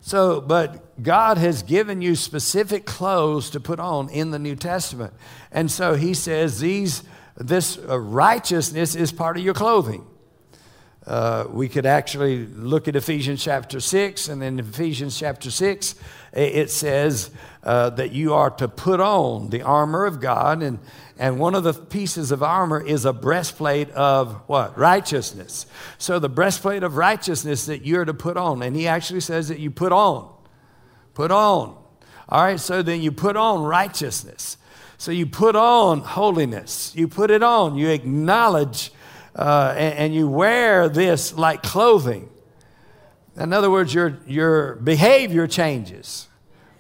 So, 0.03 0.41
but 0.43 1.03
God 1.03 1.39
has 1.39 1.63
given 1.63 2.03
you 2.03 2.15
specific 2.15 2.85
clothes 2.85 3.51
to 3.51 3.61
put 3.61 3.81
on 3.81 4.11
in 4.11 4.31
the 4.31 4.39
New 4.39 4.57
Testament. 4.57 5.15
And 5.51 5.71
so 5.71 5.95
he 5.95 6.13
says 6.13 6.61
these, 6.61 7.03
this 7.37 7.79
uh, 7.79 7.99
righteousness 7.99 8.95
is 8.95 9.11
part 9.11 9.39
of 9.39 9.43
your 9.43 9.55
clothing. 9.55 10.07
Uh, 11.09 11.47
we 11.51 11.71
could 11.71 11.87
actually 11.87 12.45
look 12.49 12.87
at 12.87 12.95
Ephesians 12.95 13.43
chapter 13.43 13.81
6, 13.81 14.29
and 14.29 14.43
in 14.43 14.59
Ephesians 14.59 15.19
chapter 15.19 15.51
6, 15.51 15.95
it 16.35 16.71
says 16.71 17.31
uh, 17.65 17.89
that 17.89 18.13
you 18.13 18.35
are 18.35 18.51
to 18.51 18.69
put 18.69 19.01
on 19.01 19.49
the 19.49 19.63
armor 19.63 20.05
of 20.05 20.21
God, 20.21 20.63
and, 20.63 20.79
and 21.19 21.39
one 21.39 21.55
of 21.55 21.65
the 21.65 21.73
pieces 21.73 22.31
of 22.31 22.43
armor 22.43 22.79
is 22.79 23.07
a 23.07 23.15
breastplate 23.15 23.91
of 23.93 24.35
what? 24.49 24.77
Righteousness. 24.77 25.65
So 25.97 26.19
the 26.19 26.29
breastplate 26.29 26.83
of 26.83 26.99
righteousness 26.99 27.65
that 27.65 27.87
you're 27.87 28.05
to 28.05 28.13
put 28.13 28.37
on, 28.37 28.63
and 28.63 28.77
he 28.77 28.87
actually 28.87 29.21
says 29.21 29.49
that 29.49 29.61
you 29.61 29.71
put 29.71 29.93
on. 29.93 30.31
Put 31.15 31.31
on. 31.31 31.75
All 32.29 32.43
right, 32.43 32.61
so 32.61 32.83
then 32.83 33.01
you 33.01 33.13
put 33.13 33.35
on 33.35 33.63
righteousness. 33.63 34.59
So 34.99 35.11
you 35.11 35.25
put 35.25 35.57
on 35.57 36.01
holiness. 36.01 36.93
You 36.95 37.09
put 37.09 37.31
it 37.31 37.43
on. 37.43 37.77
You 37.77 37.89
acknowledge 37.89 38.93
uh, 39.39 39.73
and, 39.77 39.95
and 39.95 40.15
you 40.15 40.29
wear 40.29 40.89
this 40.89 41.33
like 41.33 41.63
clothing. 41.63 42.29
In 43.37 43.53
other 43.53 43.71
words, 43.71 43.95
your, 43.95 44.19
your 44.27 44.75
behavior 44.75 45.47
changes. 45.47 46.27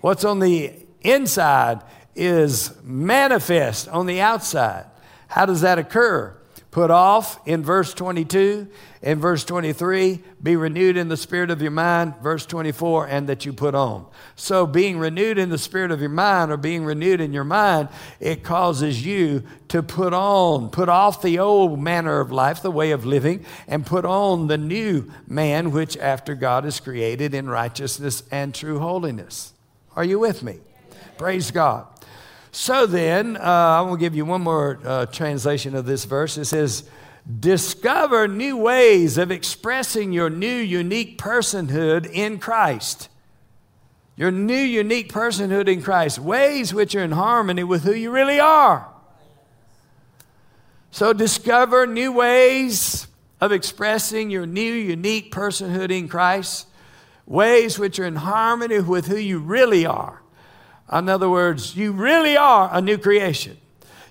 What's 0.01 0.25
on 0.25 0.41
the 0.41 0.73
inside 1.03 1.83
is 2.17 2.75
manifest 2.83 3.89
on 3.89 4.07
the 4.07 4.21
outside. 4.21 4.87
How 5.29 5.47
does 5.47 5.61
that 5.61 5.79
occur? 5.79 6.37
Put 6.71 6.91
off 6.91 7.41
in 7.49 7.63
verse 7.63 7.95
22. 7.95 8.69
In 9.01 9.21
verse 9.21 9.45
23, 9.45 10.21
be 10.43 10.57
renewed 10.57 10.97
in 10.97 11.09
the 11.09 11.17
spirit 11.17 11.51
of 11.51 11.63
your 11.63 11.71
mind. 11.71 12.17
Verse 12.17 12.45
24, 12.45 13.07
and 13.07 13.29
that 13.29 13.47
you 13.47 13.53
put 13.53 13.75
on. 13.75 14.05
So, 14.37 14.67
being 14.67 14.99
renewed 14.99 15.39
in 15.39 15.49
the 15.49 15.57
spirit 15.57 15.91
of 15.91 16.01
your 16.01 16.11
mind 16.11 16.51
or 16.51 16.57
being 16.57 16.85
renewed 16.85 17.21
in 17.21 17.33
your 17.33 17.45
mind, 17.45 17.89
it 18.21 18.43
causes 18.43 19.07
you 19.07 19.45
to 19.69 19.83
put 19.83 20.13
on, 20.13 20.69
put 20.69 20.89
off 20.89 21.23
the 21.23 21.39
old 21.39 21.79
manner 21.79 22.21
of 22.21 22.33
life, 22.33 22.61
the 22.61 22.71
way 22.71 22.91
of 22.91 23.07
living, 23.07 23.47
and 23.67 23.87
put 23.87 24.05
on 24.05 24.49
the 24.49 24.59
new 24.59 25.11
man, 25.27 25.71
which 25.71 25.97
after 25.97 26.35
God 26.35 26.67
is 26.67 26.81
created 26.81 27.35
in 27.35 27.49
righteousness 27.49 28.25
and 28.31 28.55
true 28.55 28.79
holiness. 28.79 29.55
Are 29.97 30.05
you 30.05 30.19
with 30.19 30.43
me? 30.43 30.59
Praise 31.17 31.51
God. 31.51 31.87
So 32.51 32.87
then, 32.87 33.37
uh, 33.37 33.41
I 33.41 33.81
will 33.83 33.97
give 33.97 34.15
you 34.15 34.25
one 34.25 34.43
more 34.43 34.81
uh, 34.85 35.07
translation 35.07 35.75
of 35.75 35.87
this 35.87 36.05
verse. 36.05 36.39
It 36.39 36.47
says, 36.47 36.89
Discover 37.41 38.29
new 38.29 38.57
ways 38.57 39.19
of 39.19 39.31
expressing 39.31 40.13
your 40.13 40.31
new 40.31 40.57
unique 40.57 41.19
personhood 41.19 42.11
in 42.11 42.39
Christ. 42.39 43.11
Your 44.17 44.31
new 44.31 44.55
unique 44.55 45.13
personhood 45.13 45.69
in 45.69 45.83
Christ, 45.83 46.19
ways 46.19 46.73
which 46.73 46.95
are 46.95 47.05
in 47.05 47.13
harmony 47.13 47.65
with 47.65 47.85
who 47.85 47.93
you 47.93 48.11
really 48.11 48.41
are. 48.41 48.89
So 50.91 51.13
discover 51.13 51.87
new 51.87 52.13
ways 52.13 53.07
of 53.41 53.53
expressing 53.53 54.31
your 54.31 54.47
new 54.47 54.73
unique 54.73 55.31
personhood 55.31 55.91
in 55.91 56.09
Christ, 56.09 56.67
ways 57.27 57.79
which 57.79 58.01
are 58.01 58.07
in 58.07 58.17
harmony 58.17 58.81
with 58.81 59.07
who 59.07 59.17
you 59.17 59.39
really 59.39 59.87
are. 59.87 60.18
In 60.93 61.09
other 61.09 61.29
words, 61.29 61.77
you 61.77 61.93
really 61.93 62.37
are 62.37 62.71
a 62.73 62.81
new 62.81 62.99
creation. 62.99 63.57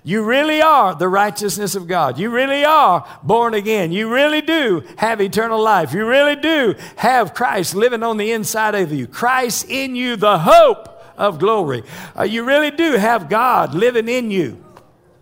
You 0.04 0.22
really 0.22 0.62
are 0.62 0.94
the 0.94 1.08
righteousness 1.08 1.74
of 1.74 1.86
God. 1.86 2.18
You 2.18 2.30
really 2.30 2.64
are 2.64 3.06
born 3.22 3.54
again. 3.54 3.92
You 3.92 4.12
really 4.12 4.40
do 4.40 4.82
have 4.96 5.20
eternal 5.20 5.60
life. 5.60 5.92
You 5.92 6.06
really 6.06 6.36
do 6.36 6.76
have 6.96 7.34
Christ 7.34 7.74
living 7.74 8.02
on 8.02 8.16
the 8.16 8.32
inside 8.32 8.74
of 8.74 8.92
you. 8.92 9.06
Christ 9.06 9.66
in 9.68 9.96
you, 9.96 10.16
the 10.16 10.38
hope 10.38 10.88
of 11.16 11.38
glory. 11.38 11.82
Uh, 12.16 12.22
you 12.22 12.44
really 12.44 12.70
do 12.70 12.92
have 12.92 13.28
God 13.28 13.74
living 13.74 14.08
in 14.08 14.30
you. 14.30 14.64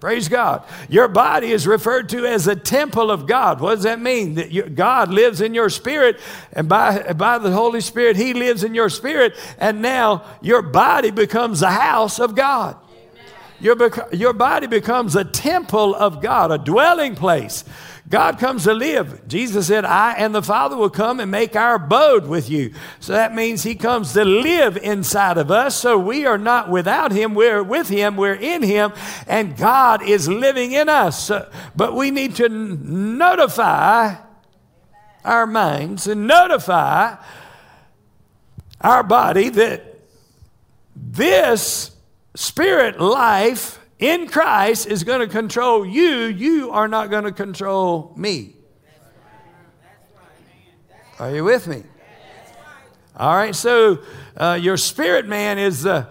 Praise 0.06 0.28
God. 0.28 0.62
Your 0.88 1.08
body 1.08 1.50
is 1.50 1.66
referred 1.66 2.10
to 2.10 2.26
as 2.26 2.46
a 2.46 2.54
temple 2.54 3.10
of 3.10 3.26
God. 3.26 3.60
What 3.60 3.74
does 3.74 3.82
that 3.82 4.00
mean? 4.00 4.36
That 4.36 4.52
you, 4.52 4.62
God 4.62 5.10
lives 5.10 5.40
in 5.40 5.52
your 5.52 5.68
spirit, 5.68 6.20
and 6.52 6.68
by, 6.68 7.12
by 7.14 7.38
the 7.38 7.50
Holy 7.50 7.80
Spirit, 7.80 8.14
He 8.14 8.32
lives 8.32 8.62
in 8.62 8.72
your 8.72 8.88
spirit, 8.88 9.34
and 9.58 9.82
now 9.82 10.24
your 10.40 10.62
body 10.62 11.10
becomes 11.10 11.58
the 11.58 11.72
house 11.72 12.20
of 12.20 12.36
God. 12.36 12.76
Your, 13.58 13.76
your 14.12 14.32
body 14.32 14.68
becomes 14.68 15.16
a 15.16 15.24
temple 15.24 15.96
of 15.96 16.22
God, 16.22 16.52
a 16.52 16.58
dwelling 16.58 17.16
place. 17.16 17.64
God 18.08 18.38
comes 18.38 18.64
to 18.64 18.72
live. 18.72 19.26
Jesus 19.26 19.66
said, 19.66 19.84
I 19.84 20.12
and 20.12 20.32
the 20.32 20.42
Father 20.42 20.76
will 20.76 20.90
come 20.90 21.18
and 21.18 21.30
make 21.30 21.56
our 21.56 21.74
abode 21.74 22.28
with 22.28 22.48
you. 22.48 22.72
So 23.00 23.12
that 23.12 23.34
means 23.34 23.64
He 23.64 23.74
comes 23.74 24.12
to 24.12 24.24
live 24.24 24.76
inside 24.76 25.38
of 25.38 25.50
us. 25.50 25.74
So 25.74 25.98
we 25.98 26.24
are 26.24 26.38
not 26.38 26.70
without 26.70 27.10
Him, 27.10 27.34
we're 27.34 27.64
with 27.64 27.88
Him, 27.88 28.16
we're 28.16 28.34
in 28.34 28.62
Him, 28.62 28.92
and 29.26 29.56
God 29.56 30.02
is 30.02 30.28
living 30.28 30.70
in 30.70 30.88
us. 30.88 31.32
But 31.74 31.94
we 31.94 32.12
need 32.12 32.36
to 32.36 32.48
notify 32.48 34.14
our 35.24 35.46
minds 35.46 36.06
and 36.06 36.28
notify 36.28 37.16
our 38.80 39.02
body 39.02 39.48
that 39.48 39.98
this 40.94 41.90
spirit 42.36 43.00
life 43.00 43.80
in 43.98 44.28
Christ 44.28 44.86
is 44.86 45.04
going 45.04 45.20
to 45.20 45.26
control 45.26 45.86
you, 45.86 46.24
you 46.26 46.70
are 46.70 46.88
not 46.88 47.10
going 47.10 47.24
to 47.24 47.32
control 47.32 48.12
me. 48.16 48.54
Are 51.18 51.34
you 51.34 51.44
with 51.44 51.66
me? 51.66 51.82
All 53.16 53.34
right, 53.34 53.54
so 53.54 54.00
uh, 54.36 54.58
your 54.60 54.76
spirit 54.76 55.26
man 55.26 55.58
is, 55.58 55.86
uh, 55.86 56.06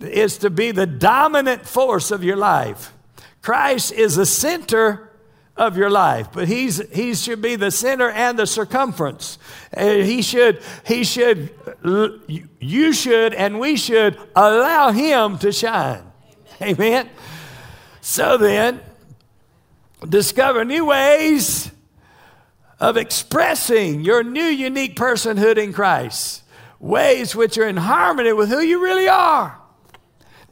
is 0.00 0.36
to 0.38 0.50
be 0.50 0.72
the 0.72 0.86
dominant 0.86 1.66
force 1.66 2.10
of 2.10 2.22
your 2.22 2.36
life. 2.36 2.92
Christ 3.40 3.92
is 3.92 4.16
the 4.16 4.26
center 4.26 5.10
of 5.56 5.78
your 5.78 5.88
life, 5.88 6.28
but 6.32 6.48
he's, 6.48 6.86
he 6.90 7.14
should 7.14 7.40
be 7.40 7.56
the 7.56 7.70
center 7.70 8.10
and 8.10 8.38
the 8.38 8.46
circumference. 8.46 9.38
Uh, 9.74 9.86
he 9.86 10.20
should, 10.20 10.62
he 10.86 11.04
should, 11.04 11.50
you 12.60 12.92
should, 12.92 13.32
and 13.32 13.58
we 13.58 13.76
should 13.76 14.18
allow 14.36 14.90
him 14.90 15.38
to 15.38 15.52
shine. 15.52 16.02
Amen. 16.60 17.08
So 18.00 18.36
then, 18.36 18.80
discover 20.08 20.64
new 20.64 20.86
ways 20.86 21.70
of 22.78 22.96
expressing 22.96 24.00
your 24.00 24.22
new 24.22 24.44
unique 24.44 24.96
personhood 24.96 25.58
in 25.58 25.72
Christ, 25.72 26.42
ways 26.78 27.36
which 27.36 27.58
are 27.58 27.68
in 27.68 27.76
harmony 27.76 28.32
with 28.32 28.48
who 28.48 28.60
you 28.60 28.82
really 28.82 29.08
are. 29.08 29.60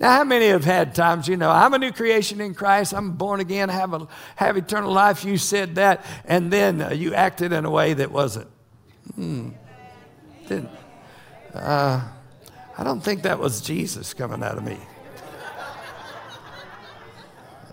Now, 0.00 0.14
how 0.14 0.24
many 0.24 0.48
have 0.48 0.64
had 0.64 0.94
times, 0.94 1.26
you 1.26 1.36
know, 1.36 1.50
I'm 1.50 1.74
a 1.74 1.78
new 1.78 1.90
creation 1.90 2.40
in 2.40 2.54
Christ, 2.54 2.92
I'm 2.92 3.12
born 3.12 3.40
again, 3.40 3.68
have, 3.68 3.94
a, 3.94 4.06
have 4.36 4.56
eternal 4.56 4.92
life? 4.92 5.24
You 5.24 5.38
said 5.38 5.74
that, 5.74 6.04
and 6.24 6.52
then 6.52 6.80
uh, 6.80 6.90
you 6.90 7.14
acted 7.14 7.52
in 7.52 7.64
a 7.64 7.70
way 7.70 7.94
that 7.94 8.12
wasn't. 8.12 8.46
Hmm, 9.16 9.50
didn't. 10.46 10.70
Uh, 11.52 12.06
I 12.76 12.84
don't 12.84 13.00
think 13.00 13.22
that 13.22 13.40
was 13.40 13.60
Jesus 13.60 14.14
coming 14.14 14.42
out 14.44 14.56
of 14.56 14.64
me. 14.64 14.78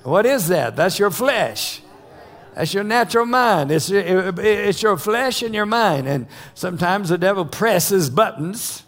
What 0.06 0.26
is 0.28 0.48
that? 0.50 0.76
That's 0.76 1.00
your 1.00 1.10
flesh. 1.10 1.82
That's 2.54 2.74
your 2.74 2.84
natural 2.84 3.26
mind. 3.26 3.72
It's, 3.72 3.90
it's 3.90 4.82
your 4.84 4.98
flesh 4.98 5.42
and 5.42 5.54
your 5.54 5.66
mind. 5.66 6.08
And 6.08 6.28
sometimes 6.54 7.10
the 7.10 7.18
devil 7.18 7.44
presses 7.44 8.10
buttons 8.10 8.84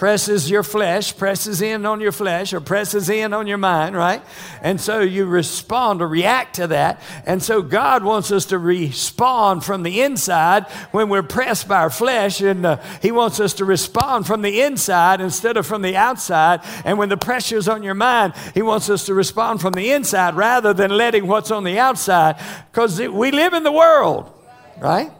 presses 0.00 0.48
your 0.48 0.62
flesh, 0.62 1.14
presses 1.14 1.60
in 1.60 1.84
on 1.84 2.00
your 2.00 2.10
flesh, 2.10 2.54
or 2.54 2.60
presses 2.62 3.10
in 3.10 3.34
on 3.34 3.46
your 3.46 3.58
mind, 3.58 3.94
right? 3.94 4.22
And 4.62 4.80
so 4.80 5.00
you 5.00 5.26
respond 5.26 6.00
or 6.00 6.08
react 6.08 6.54
to 6.54 6.68
that. 6.68 7.02
And 7.26 7.42
so 7.42 7.60
God 7.60 8.02
wants 8.02 8.32
us 8.32 8.46
to 8.46 8.58
respond 8.58 9.62
from 9.62 9.82
the 9.82 10.00
inside 10.00 10.64
when 10.92 11.10
we're 11.10 11.22
pressed 11.22 11.68
by 11.68 11.80
our 11.80 11.90
flesh, 11.90 12.40
and 12.40 12.64
uh, 12.64 12.78
He 13.02 13.12
wants 13.12 13.40
us 13.40 13.52
to 13.54 13.66
respond 13.66 14.26
from 14.26 14.40
the 14.40 14.62
inside 14.62 15.20
instead 15.20 15.58
of 15.58 15.66
from 15.66 15.82
the 15.82 15.98
outside. 15.98 16.60
And 16.86 16.96
when 16.96 17.10
the 17.10 17.18
pressure's 17.18 17.68
on 17.68 17.82
your 17.82 17.92
mind, 17.92 18.32
He 18.54 18.62
wants 18.62 18.88
us 18.88 19.04
to 19.04 19.12
respond 19.12 19.60
from 19.60 19.74
the 19.74 19.92
inside 19.92 20.34
rather 20.34 20.72
than 20.72 20.92
letting 20.92 21.26
what's 21.26 21.50
on 21.50 21.64
the 21.64 21.78
outside, 21.78 22.36
because 22.72 22.98
we 22.98 23.32
live 23.32 23.52
in 23.52 23.64
the 23.64 23.70
world, 23.70 24.32
right? 24.78 25.10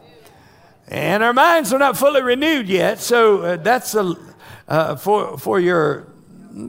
And 0.87 1.21
our 1.21 1.33
minds 1.33 1.71
are 1.71 1.77
not 1.77 1.97
fully 1.97 2.23
renewed 2.23 2.67
yet, 2.67 2.99
so 2.99 3.43
uh, 3.43 3.57
that's 3.57 3.93
a 3.93 4.30
uh, 4.71 4.95
for, 4.95 5.37
for 5.37 5.59
your 5.59 6.07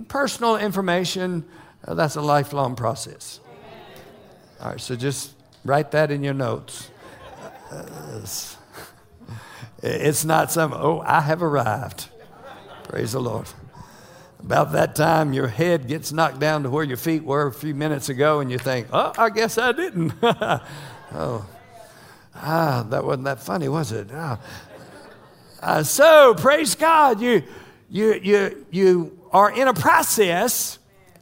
personal 0.09 0.57
information, 0.57 1.45
uh, 1.87 1.95
that's 1.95 2.17
a 2.17 2.21
lifelong 2.21 2.75
process. 2.75 3.39
All 4.61 4.71
right, 4.71 4.81
so 4.81 4.97
just 4.97 5.35
write 5.65 5.93
that 5.93 6.11
in 6.11 6.25
your 6.25 6.35
notes. 6.35 6.91
Uh, 7.71 8.27
it's, 9.85 10.25
not 10.25 10.51
some, 10.51 10.73
oh, 10.73 11.01
I 11.07 11.21
have 11.21 11.45
arrived. 11.45 12.09
Praise 12.89 13.13
the 13.13 13.21
Lord. 13.21 13.47
About 14.41 14.73
that 14.73 14.97
time, 14.97 15.33
your 15.33 15.47
head 15.47 15.87
gets 15.87 16.11
knocked 16.11 16.41
down 16.41 16.65
to 16.65 16.71
where 16.71 16.83
your 16.83 16.97
feet 16.97 17.23
were 17.23 17.47
a 17.47 17.53
few 17.53 17.73
minutes 17.73 18.09
ago, 18.09 18.41
and 18.41 18.51
you 18.51 18.59
think, 18.59 18.89
oh, 18.93 19.13
I 19.17 19.31
guess 19.31 19.59
I 19.59 19.71
didn't. 19.71 20.13
oh, 20.23 21.47
ah, 22.35 22.85
that 22.91 23.05
wasn't 23.05 23.27
that 23.27 23.39
funny, 23.39 23.69
was 23.69 23.93
it? 23.93 24.09
Ah. 24.13 24.41
Uh, 25.63 25.85
so, 25.85 26.35
praise 26.35 26.75
God, 26.75 27.21
you 27.21 27.45
you, 27.93 28.15
you, 28.15 28.67
you 28.71 29.21
are 29.33 29.53
in 29.53 29.69
a 29.69 29.75
process, 29.75 30.79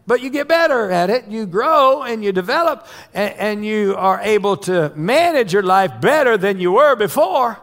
but 0.07 0.23
you 0.23 0.31
get 0.31 0.47
better 0.47 0.89
at 0.89 1.11
it. 1.11 1.27
You 1.27 1.45
grow 1.47 2.05
and 2.05 2.23
you 2.23 2.31
develop, 2.31 2.87
and, 3.13 3.35
and 3.35 3.67
you 3.67 3.97
are 3.97 4.21
able 4.21 4.57
to 4.59 4.93
manage 4.95 5.53
your 5.53 5.65
life 5.65 6.01
better 6.01 6.39
than 6.39 6.61
you 6.61 6.71
were 6.71 6.95
before. 6.95 7.59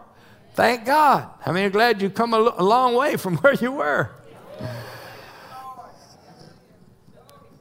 Thank 0.56 0.86
God. 0.86 1.30
I 1.46 1.54
mean, 1.54 1.64
I'm 1.64 1.72
glad 1.72 2.02
you 2.02 2.10
come 2.10 2.34
a 2.34 2.40
long 2.62 2.96
way 2.96 3.16
from 3.16 3.38
where 3.42 3.54
you 3.54 3.72
were. 3.72 4.12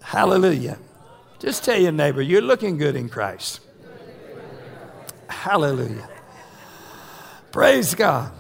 Hallelujah. 0.03 0.79
Just 1.39 1.63
tell 1.63 1.79
your 1.79 1.93
neighbor, 1.93 2.23
you're 2.23 2.43
looking 2.43 2.77
good 2.77 2.97
in 2.97 3.09
Christ. 3.09 3.61
Hallelujah. 5.29 6.09
Praise 7.53 7.95
God. 7.95 8.33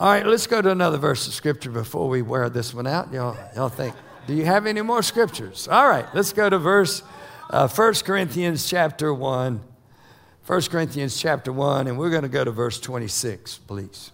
All 0.00 0.08
right, 0.10 0.24
let's 0.24 0.46
go 0.46 0.62
to 0.62 0.70
another 0.70 0.96
verse 0.96 1.26
of 1.26 1.34
scripture 1.34 1.70
before 1.70 2.08
we 2.08 2.22
wear 2.22 2.48
this 2.48 2.72
one 2.72 2.86
out. 2.86 3.12
Y'all, 3.12 3.36
y'all 3.54 3.68
think, 3.68 3.94
do 4.26 4.32
you 4.32 4.46
have 4.46 4.64
any 4.64 4.80
more 4.80 5.02
scriptures? 5.02 5.68
All 5.68 5.86
right, 5.86 6.06
let's 6.14 6.32
go 6.32 6.48
to 6.48 6.56
verse 6.56 7.02
uh, 7.50 7.68
1 7.68 7.94
Corinthians 8.06 8.66
chapter 8.66 9.12
1. 9.12 9.60
1 10.46 10.62
Corinthians 10.62 11.20
chapter 11.20 11.52
1, 11.52 11.86
and 11.86 11.98
we're 11.98 12.08
going 12.08 12.22
to 12.22 12.30
go 12.30 12.42
to 12.42 12.50
verse 12.50 12.80
26, 12.80 13.58
please. 13.58 14.10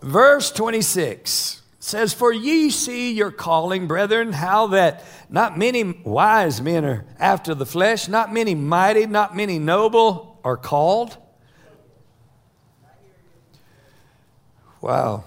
Verse 0.00 0.52
26 0.52 1.62
says, 1.80 2.14
For 2.14 2.32
ye 2.32 2.70
see 2.70 3.12
your 3.12 3.32
calling, 3.32 3.88
brethren, 3.88 4.32
how 4.32 4.68
that 4.68 5.04
not 5.30 5.58
many 5.58 5.84
wise 5.84 6.60
men 6.60 6.84
are 6.84 7.04
after 7.18 7.54
the 7.54 7.66
flesh, 7.66 8.08
not 8.08 8.32
many 8.32 8.54
mighty, 8.54 9.06
not 9.06 9.36
many 9.36 9.58
noble 9.58 10.40
are 10.42 10.56
called. 10.56 11.16
Wow. 14.80 15.24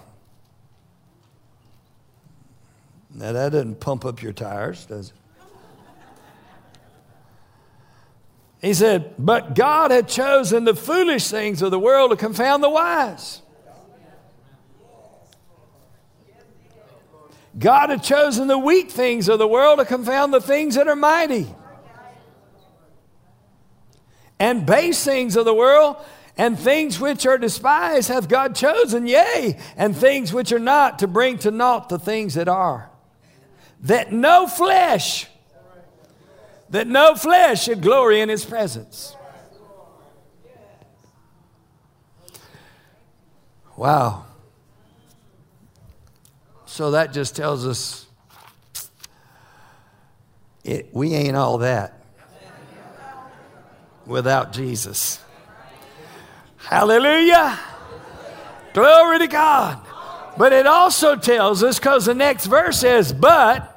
Now 3.14 3.32
that 3.32 3.52
doesn't 3.52 3.80
pump 3.80 4.04
up 4.04 4.22
your 4.22 4.32
tires, 4.32 4.86
does 4.86 5.10
it? 5.10 5.16
He 8.62 8.74
said, 8.74 9.14
But 9.18 9.54
God 9.54 9.90
had 9.90 10.08
chosen 10.08 10.64
the 10.64 10.74
foolish 10.74 11.28
things 11.28 11.62
of 11.62 11.72
the 11.72 11.80
world 11.80 12.12
to 12.12 12.16
confound 12.16 12.62
the 12.62 12.70
wise. 12.70 13.42
God 17.58 17.90
had 17.90 18.02
chosen 18.02 18.48
the 18.48 18.58
weak 18.58 18.90
things 18.90 19.28
of 19.28 19.38
the 19.38 19.46
world 19.46 19.78
to 19.78 19.84
confound 19.84 20.32
the 20.32 20.40
things 20.40 20.74
that 20.76 20.88
are 20.88 20.96
mighty. 20.96 21.46
And 24.38 24.66
base 24.66 25.04
things 25.04 25.36
of 25.36 25.44
the 25.44 25.54
world 25.54 25.96
and 26.36 26.58
things 26.58 26.98
which 26.98 27.26
are 27.26 27.38
despised 27.38 28.08
hath 28.08 28.28
God 28.28 28.56
chosen, 28.56 29.06
yea, 29.06 29.58
and 29.76 29.94
things 29.94 30.32
which 30.32 30.50
are 30.50 30.58
not 30.58 31.00
to 31.00 31.06
bring 31.06 31.38
to 31.38 31.50
naught 31.50 31.88
the 31.88 31.98
things 31.98 32.34
that 32.34 32.48
are. 32.48 32.90
That 33.82 34.12
no 34.12 34.46
flesh, 34.46 35.26
that 36.70 36.86
no 36.86 37.14
flesh 37.14 37.64
should 37.64 37.82
glory 37.82 38.20
in 38.20 38.28
his 38.28 38.44
presence. 38.44 39.14
Wow. 43.76 44.26
So 46.72 46.92
that 46.92 47.12
just 47.12 47.36
tells 47.36 47.66
us 47.66 48.06
it, 50.64 50.88
we 50.90 51.12
ain't 51.12 51.36
all 51.36 51.58
that 51.58 52.02
without 54.06 54.54
Jesus. 54.54 55.20
Hallelujah. 56.56 57.58
Glory 58.72 59.18
to 59.18 59.26
God. 59.26 59.86
But 60.38 60.54
it 60.54 60.66
also 60.66 61.14
tells 61.14 61.62
us, 61.62 61.78
because 61.78 62.06
the 62.06 62.14
next 62.14 62.46
verse 62.46 62.78
says, 62.78 63.12
but. 63.12 63.68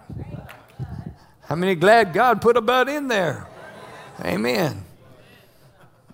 How 1.41 1.55
many 1.55 1.75
glad 1.75 2.13
God 2.13 2.41
put 2.41 2.55
a 2.55 2.61
but 2.61 2.87
in 2.87 3.09
there? 3.09 3.45
Amen. 4.21 4.85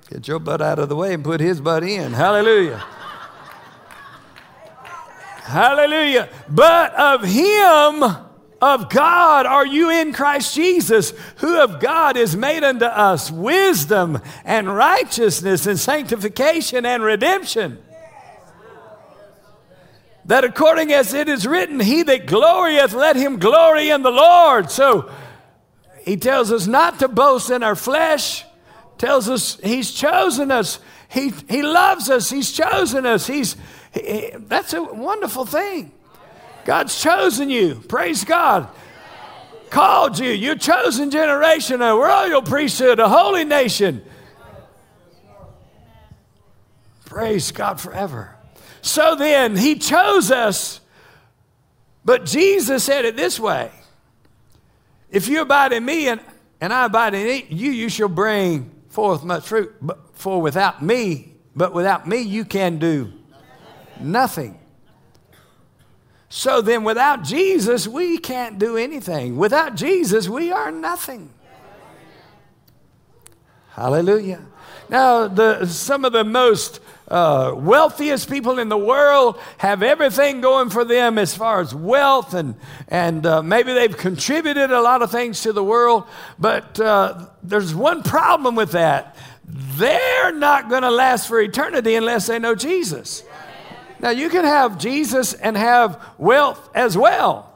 Get 0.09 0.27
your 0.27 0.39
butt 0.39 0.63
out 0.63 0.79
of 0.79 0.89
the 0.89 0.95
way 0.95 1.13
and 1.13 1.23
put 1.23 1.41
his 1.41 1.61
butt 1.61 1.83
in. 1.83 2.13
Hallelujah. 2.13 2.83
Hallelujah. 5.41 6.29
But 6.49 6.93
of 6.93 7.23
him, 7.23 8.03
of 8.61 8.89
God, 8.89 9.45
are 9.45 9.65
you 9.65 9.89
in 9.89 10.13
Christ 10.13 10.53
Jesus, 10.53 11.13
who 11.37 11.59
of 11.59 11.79
God 11.79 12.15
is 12.15 12.35
made 12.35 12.63
unto 12.63 12.85
us 12.85 13.31
wisdom 13.31 14.19
and 14.45 14.67
righteousness 14.73 15.65
and 15.65 15.79
sanctification 15.79 16.85
and 16.85 17.01
redemption. 17.03 17.79
That 20.25 20.43
according 20.43 20.93
as 20.93 21.15
it 21.15 21.27
is 21.27 21.47
written, 21.47 21.79
he 21.79 22.03
that 22.03 22.27
glorieth, 22.27 22.93
let 22.93 23.15
him 23.15 23.39
glory 23.39 23.89
in 23.89 24.03
the 24.03 24.11
Lord. 24.11 24.69
So 24.69 25.11
he 26.05 26.15
tells 26.15 26.51
us 26.51 26.67
not 26.67 26.99
to 26.99 27.07
boast 27.07 27.49
in 27.49 27.63
our 27.63 27.75
flesh 27.75 28.45
tells 29.01 29.27
us 29.27 29.59
he's 29.63 29.91
chosen 29.91 30.51
us. 30.51 30.79
He, 31.09 31.33
he 31.49 31.63
loves 31.63 32.09
us. 32.11 32.29
He's 32.29 32.51
chosen 32.51 33.07
us. 33.07 33.25
He's, 33.25 33.53
he, 33.53 33.59
that's 33.93 34.73
a 34.73 34.81
wonderful 34.83 35.45
thing. 35.45 35.91
God's 36.65 37.01
chosen 37.01 37.49
you. 37.49 37.75
Praise 37.87 38.23
God. 38.23 38.67
Called 39.69 40.19
you. 40.19 40.29
You're 40.29 40.55
chosen 40.55 41.11
generation, 41.11 41.81
a 41.81 41.95
royal 41.95 42.41
priesthood, 42.41 42.99
a 42.99 43.09
holy 43.09 43.45
nation. 43.45 44.03
Praise 47.05 47.51
God 47.51 47.79
forever. 47.79 48.35
So 48.81 49.15
then, 49.15 49.55
He 49.55 49.75
chose 49.75 50.31
us, 50.31 50.79
but 52.03 52.25
Jesus 52.25 52.83
said 52.83 53.05
it 53.05 53.15
this 53.15 53.39
way 53.39 53.71
If 55.09 55.27
you 55.27 55.41
abide 55.41 55.73
in 55.73 55.83
me 55.85 56.07
and, 56.07 56.21
and 56.59 56.73
I 56.73 56.85
abide 56.85 57.13
in 57.13 57.45
you, 57.49 57.71
you 57.71 57.89
shall 57.89 58.07
bring 58.07 58.71
forth 58.89 59.23
much 59.23 59.45
fruit. 59.45 59.73
For 60.13 60.41
without 60.41 60.81
me, 60.81 61.33
but 61.55 61.73
without 61.73 62.07
me, 62.07 62.21
you 62.21 62.45
can 62.45 62.77
do 62.77 63.11
nothing. 63.99 64.57
So 66.29 66.61
then, 66.61 66.85
without 66.85 67.23
Jesus, 67.23 67.87
we 67.87 68.17
can't 68.17 68.57
do 68.57 68.77
anything. 68.77 69.35
Without 69.35 69.75
Jesus, 69.75 70.29
we 70.29 70.49
are 70.49 70.71
nothing. 70.71 71.29
Hallelujah. 73.71 74.41
Now, 74.89 75.27
the, 75.27 75.65
some 75.65 76.05
of 76.05 76.13
the 76.13 76.23
most 76.23 76.79
uh, 77.07 77.53
wealthiest 77.55 78.29
people 78.29 78.59
in 78.59 78.69
the 78.69 78.77
world 78.77 79.37
have 79.57 79.83
everything 79.83 80.39
going 80.39 80.69
for 80.69 80.85
them 80.85 81.17
as 81.17 81.35
far 81.35 81.59
as 81.59 81.75
wealth, 81.75 82.33
and, 82.33 82.55
and 82.87 83.25
uh, 83.25 83.43
maybe 83.43 83.73
they've 83.73 83.97
contributed 83.97 84.71
a 84.71 84.81
lot 84.81 85.01
of 85.01 85.11
things 85.11 85.41
to 85.41 85.51
the 85.51 85.63
world, 85.63 86.05
but 86.39 86.79
uh, 86.79 87.25
there's 87.43 87.75
one 87.75 88.03
problem 88.03 88.55
with 88.55 88.71
that. 88.71 89.17
They're 89.45 90.33
not 90.33 90.69
going 90.69 90.83
to 90.83 90.91
last 90.91 91.27
for 91.27 91.41
eternity 91.41 91.95
unless 91.95 92.27
they 92.27 92.39
know 92.39 92.55
Jesus. 92.55 93.23
Now, 94.01 94.09
you 94.09 94.29
can 94.29 94.43
have 94.43 94.77
Jesus 94.77 95.33
and 95.33 95.55
have 95.55 96.03
wealth 96.17 96.69
as 96.73 96.97
well. 96.97 97.47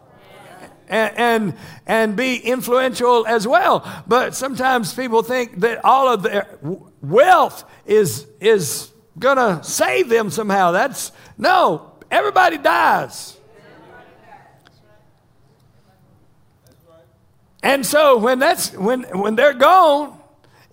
And, 0.88 1.18
and, 1.18 1.58
and 1.88 2.16
be 2.16 2.38
influential 2.38 3.26
as 3.26 3.48
well. 3.48 4.04
But 4.08 4.36
sometimes 4.36 4.94
people 4.94 5.24
think 5.24 5.62
that 5.62 5.84
all 5.84 6.08
of 6.08 6.22
their 6.22 6.60
wealth 7.02 7.66
is, 7.88 8.28
is 8.40 8.92
to 9.38 9.64
save 9.64 10.10
them 10.10 10.30
somehow. 10.30 10.72
That's 10.72 11.12
no, 11.40 11.92
everybody 12.12 12.60
dies. 12.60 13.36
And 17.64 17.84
so 17.84 18.20
when 18.20 18.38
that's 18.38 18.74
when 18.74 19.02
when 19.18 19.36
they're 19.36 19.56
gone, 19.56 20.20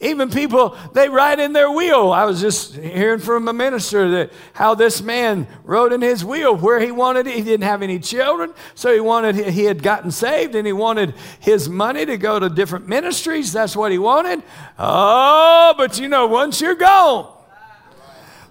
even 0.03 0.31
people 0.31 0.77
they 0.93 1.09
ride 1.09 1.41
in 1.41 1.53
their 1.53 1.71
wheel. 1.71 2.13
I 2.13 2.25
was 2.25 2.41
just 2.41 2.75
hearing 2.75 3.21
from 3.21 3.49
a 3.49 3.53
minister 3.53 4.11
that 4.11 4.33
how 4.53 4.75
this 4.75 5.01
man 5.01 5.47
rode 5.65 5.93
in 5.93 6.03
his 6.03 6.25
wheel 6.25 6.57
where 6.57 6.81
he 6.81 6.91
wanted 6.91 7.27
he 7.27 7.43
didn't 7.43 7.65
have 7.65 7.83
any 7.83 7.99
children, 7.99 8.53
so 8.75 8.93
he 8.93 9.01
wanted 9.01 9.37
he 9.37 9.65
had 9.65 9.83
gotten 9.83 10.11
saved 10.11 10.55
and 10.55 10.67
he 10.67 10.73
wanted 10.73 11.15
his 11.41 11.69
money 11.69 12.05
to 12.05 12.17
go 12.17 12.39
to 12.39 12.49
different 12.49 12.89
ministries. 12.89 13.53
That's 13.53 13.77
what 13.77 13.93
he 13.93 13.99
wanted. 13.99 14.43
Oh, 14.79 15.75
but 15.79 15.99
you 15.99 16.09
know, 16.09 16.27
once 16.27 16.61
you're 16.61 16.75
gone, 16.75 17.33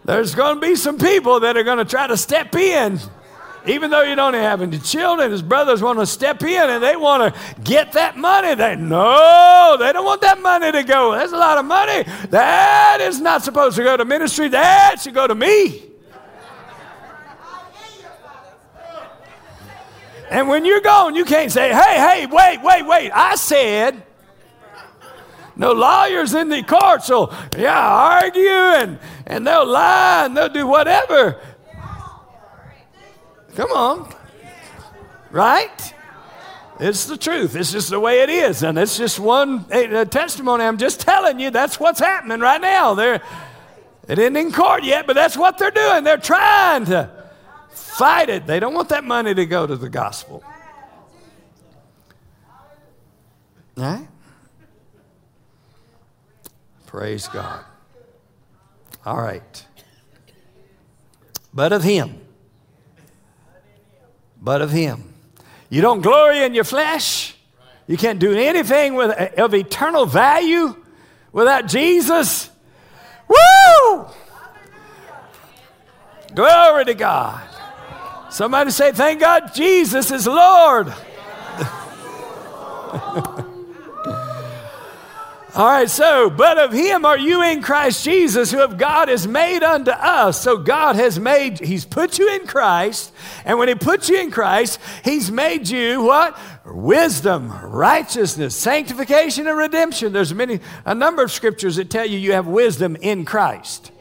there's 0.05 0.33
going 0.33 0.55
to 0.55 0.61
be 0.61 0.75
some 0.75 0.97
people 0.97 1.41
that 1.41 1.57
are 1.57 1.63
going 1.63 1.77
to 1.77 1.85
try 1.85 2.07
to 2.07 2.17
step 2.17 2.55
in. 2.55 2.99
Even 3.65 3.91
though 3.91 4.02
you 4.02 4.15
don't 4.15 4.34
have 4.34 4.62
any 4.62 4.80
children, 4.80 5.32
his 5.32 5.43
brothers 5.43 5.84
want 5.84 6.00
to 6.00 6.06
step 6.06 6.41
in 6.41 6.69
and 6.69 6.84
they 6.84 6.95
want 6.95 7.34
to 7.34 7.62
get 7.62 7.91
that 7.93 8.17
money. 8.17 8.56
They 8.56 8.76
no, 8.76 9.78
they 9.80 9.93
don't 9.93 10.06
want 10.06 10.21
that 10.21 10.41
money 10.41 10.71
to 10.71 10.84
go. 10.84 11.12
That's 11.12 11.32
a 11.32 11.38
lot 11.38 11.60
of 11.60 11.65
money. 11.65 12.04
That 12.30 13.00
is 13.02 13.21
not 13.21 13.43
supposed 13.43 13.76
to 13.76 13.84
go 13.84 13.95
to 13.97 14.06
ministry. 14.06 14.47
That 14.50 15.00
should 15.02 15.13
go 15.13 15.28
to 15.28 15.36
me. 15.36 15.84
And 20.32 20.47
when 20.47 20.63
you're 20.63 20.82
gone, 20.82 21.13
you 21.13 21.26
can't 21.26 21.52
say, 21.52 21.74
hey, 21.74 21.97
hey, 21.97 22.26
wait, 22.26 22.63
wait, 22.63 22.86
wait. 22.86 23.12
I 23.12 23.36
said, 23.36 24.02
no 25.58 25.74
lawyers 25.74 26.34
in 26.34 26.47
the 26.47 26.63
court, 26.63 27.04
so 27.04 27.32
yeah, 27.58 27.78
argue 27.78 28.41
and, 28.41 28.97
and 29.28 29.45
they'll 29.45 29.67
lie 29.67 30.26
and 30.26 30.36
they'll 30.36 30.47
do 30.47 30.65
whatever. 30.65 31.39
Come 33.55 33.71
on. 33.71 34.13
Right? 35.29 35.93
It's 36.79 37.05
the 37.05 37.17
truth. 37.17 37.55
It's 37.55 37.71
just 37.71 37.89
the 37.89 37.99
way 37.99 38.21
it 38.21 38.29
is. 38.29 38.63
And 38.63 38.77
it's 38.77 38.97
just 38.97 39.19
one 39.19 39.65
testimony. 40.09 40.63
I'm 40.63 40.77
just 40.77 41.01
telling 41.01 41.39
you 41.39 41.51
that's 41.51 41.79
what's 41.79 41.99
happening 41.99 42.39
right 42.39 42.59
now. 42.59 42.95
They're, 42.95 43.21
it 44.07 44.17
isn't 44.17 44.35
in 44.35 44.51
court 44.51 44.83
yet, 44.83 45.05
but 45.05 45.13
that's 45.13 45.37
what 45.37 45.57
they're 45.57 45.71
doing. 45.71 46.03
They're 46.03 46.17
trying 46.17 46.85
to 46.85 47.09
fight 47.69 48.29
it. 48.29 48.47
They 48.47 48.59
don't 48.59 48.73
want 48.73 48.89
that 48.89 49.03
money 49.03 49.33
to 49.33 49.45
go 49.45 49.67
to 49.67 49.75
the 49.75 49.89
gospel. 49.89 50.43
Right? 53.77 54.07
Praise 56.87 57.27
God. 57.27 57.63
All 59.05 59.17
right. 59.17 59.65
But 61.53 61.73
of 61.73 61.83
Him. 61.83 62.19
But 64.41 64.62
of 64.62 64.71
Him. 64.71 65.04
You 65.69 65.82
don't 65.82 66.01
glory 66.01 66.43
in 66.43 66.54
your 66.54 66.63
flesh. 66.63 67.36
You 67.88 67.97
can't 67.97 68.19
do 68.19 68.34
anything 68.34 68.95
with, 68.95 69.39
of 69.39 69.54
eternal 69.54 70.06
value 70.06 70.75
without 71.32 71.67
Jesus. 71.67 72.49
Woo! 73.27 74.06
Glory 76.34 76.86
to 76.86 76.93
God. 76.93 77.41
Somebody 78.30 78.71
say, 78.71 78.91
Thank 78.93 79.19
God 79.19 79.54
Jesus 79.54 80.12
is 80.12 80.25
Lord. 80.25 80.93
All 85.53 85.65
right, 85.65 85.89
so, 85.89 86.29
but 86.29 86.57
of 86.57 86.71
him 86.71 87.05
are 87.05 87.17
you 87.17 87.43
in 87.43 87.61
Christ 87.61 88.05
Jesus, 88.05 88.51
who 88.51 88.61
of 88.61 88.77
God 88.77 89.09
is 89.09 89.27
made 89.27 89.63
unto 89.63 89.91
us. 89.91 90.41
So 90.41 90.55
God 90.55 90.95
has 90.95 91.19
made, 91.19 91.59
he's 91.59 91.83
put 91.83 92.17
you 92.17 92.33
in 92.35 92.47
Christ, 92.47 93.11
and 93.43 93.59
when 93.59 93.67
he 93.67 93.75
put 93.75 94.07
you 94.07 94.17
in 94.21 94.31
Christ, 94.31 94.79
he's 95.03 95.29
made 95.29 95.67
you 95.67 96.03
what? 96.03 96.39
Wisdom, 96.65 97.51
righteousness, 97.63 98.55
sanctification, 98.55 99.45
and 99.45 99.57
redemption. 99.57 100.13
There's 100.13 100.33
many, 100.33 100.61
a 100.85 100.95
number 100.95 101.21
of 101.21 101.33
scriptures 101.33 101.75
that 101.75 101.89
tell 101.89 102.05
you 102.05 102.17
you 102.17 102.31
have 102.31 102.47
wisdom 102.47 102.95
in 102.95 103.25
Christ. 103.25 103.91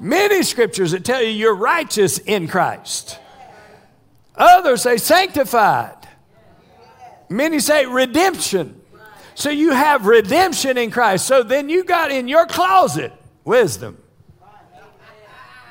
Many 0.00 0.42
scriptures 0.42 0.90
that 0.90 1.04
tell 1.04 1.22
you 1.22 1.30
you're 1.30 1.54
righteous 1.54 2.18
in 2.18 2.48
Christ. 2.48 3.16
Others 4.34 4.82
say 4.82 4.96
sanctified. 4.96 6.08
Many 7.28 7.60
say 7.60 7.86
redemption. 7.86 8.79
So 9.40 9.48
you 9.48 9.72
have 9.72 10.04
redemption 10.04 10.76
in 10.76 10.90
Christ. 10.90 11.26
So 11.26 11.42
then 11.42 11.70
you 11.70 11.82
got 11.82 12.10
in 12.10 12.28
your 12.28 12.44
closet 12.44 13.10
wisdom, 13.42 13.96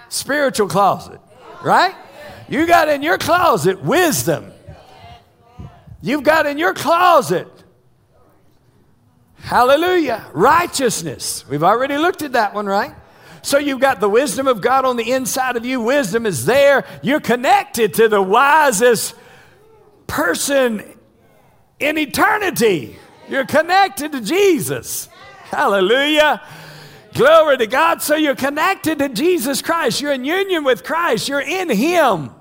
spiritual 0.09 0.67
closet, 0.67 1.21
right? 1.63 1.93
You 2.47 2.65
got 2.65 2.89
in 2.89 3.03
your 3.03 3.19
closet 3.19 3.79
wisdom. 3.83 4.51
You've 6.01 6.23
got 6.23 6.47
in 6.47 6.57
your 6.57 6.73
closet, 6.73 7.47
hallelujah, 9.35 10.25
righteousness. 10.33 11.47
We've 11.47 11.63
already 11.63 11.97
looked 11.97 12.23
at 12.23 12.31
that 12.31 12.55
one, 12.55 12.65
right? 12.65 12.95
So 13.43 13.59
you've 13.59 13.81
got 13.81 13.99
the 13.99 14.09
wisdom 14.09 14.47
of 14.47 14.61
God 14.61 14.83
on 14.83 14.97
the 14.97 15.11
inside 15.11 15.57
of 15.57 15.63
you. 15.63 15.79
Wisdom 15.79 16.25
is 16.25 16.43
there. 16.47 16.87
You're 17.03 17.19
connected 17.19 17.93
to 17.93 18.07
the 18.07 18.19
wisest 18.19 19.13
person 20.07 20.83
in 21.77 21.99
eternity. 21.99 22.97
You're 23.29 23.45
connected 23.45 24.11
to 24.13 24.21
Jesus. 24.21 25.07
Hallelujah. 25.43 26.41
Glory 27.13 27.57
to 27.57 27.67
God. 27.67 28.01
So 28.01 28.15
you're 28.15 28.35
connected 28.35 28.99
to 28.99 29.09
Jesus 29.09 29.61
Christ. 29.61 30.01
You're 30.01 30.13
in 30.13 30.25
union 30.25 30.63
with 30.63 30.83
Christ. 30.83 31.27
You're 31.27 31.41
in 31.41 31.69
Him. 31.69 32.31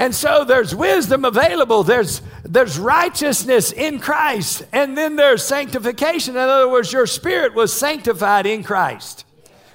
And 0.00 0.14
so 0.14 0.44
there's 0.44 0.74
wisdom 0.74 1.26
available, 1.26 1.82
there's, 1.82 2.22
there's 2.42 2.78
righteousness 2.78 3.70
in 3.70 3.98
Christ, 3.98 4.62
and 4.72 4.96
then 4.96 5.16
there's 5.16 5.44
sanctification. 5.44 6.36
In 6.36 6.40
other 6.40 6.70
words, 6.70 6.90
your 6.90 7.06
spirit 7.06 7.54
was 7.54 7.70
sanctified 7.70 8.46
in 8.46 8.64
Christ. 8.64 9.26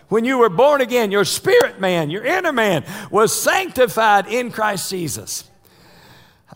When 0.08 0.26
you 0.26 0.40
were 0.40 0.50
born 0.50 0.82
again, 0.82 1.12
your 1.12 1.26
spirit 1.26 1.80
man, 1.80 2.10
your 2.10 2.26
inner 2.26 2.52
man, 2.52 2.86
was 3.12 3.40
sanctified 3.40 4.26
in 4.26 4.52
Christ 4.52 4.90
Jesus. 4.90 5.44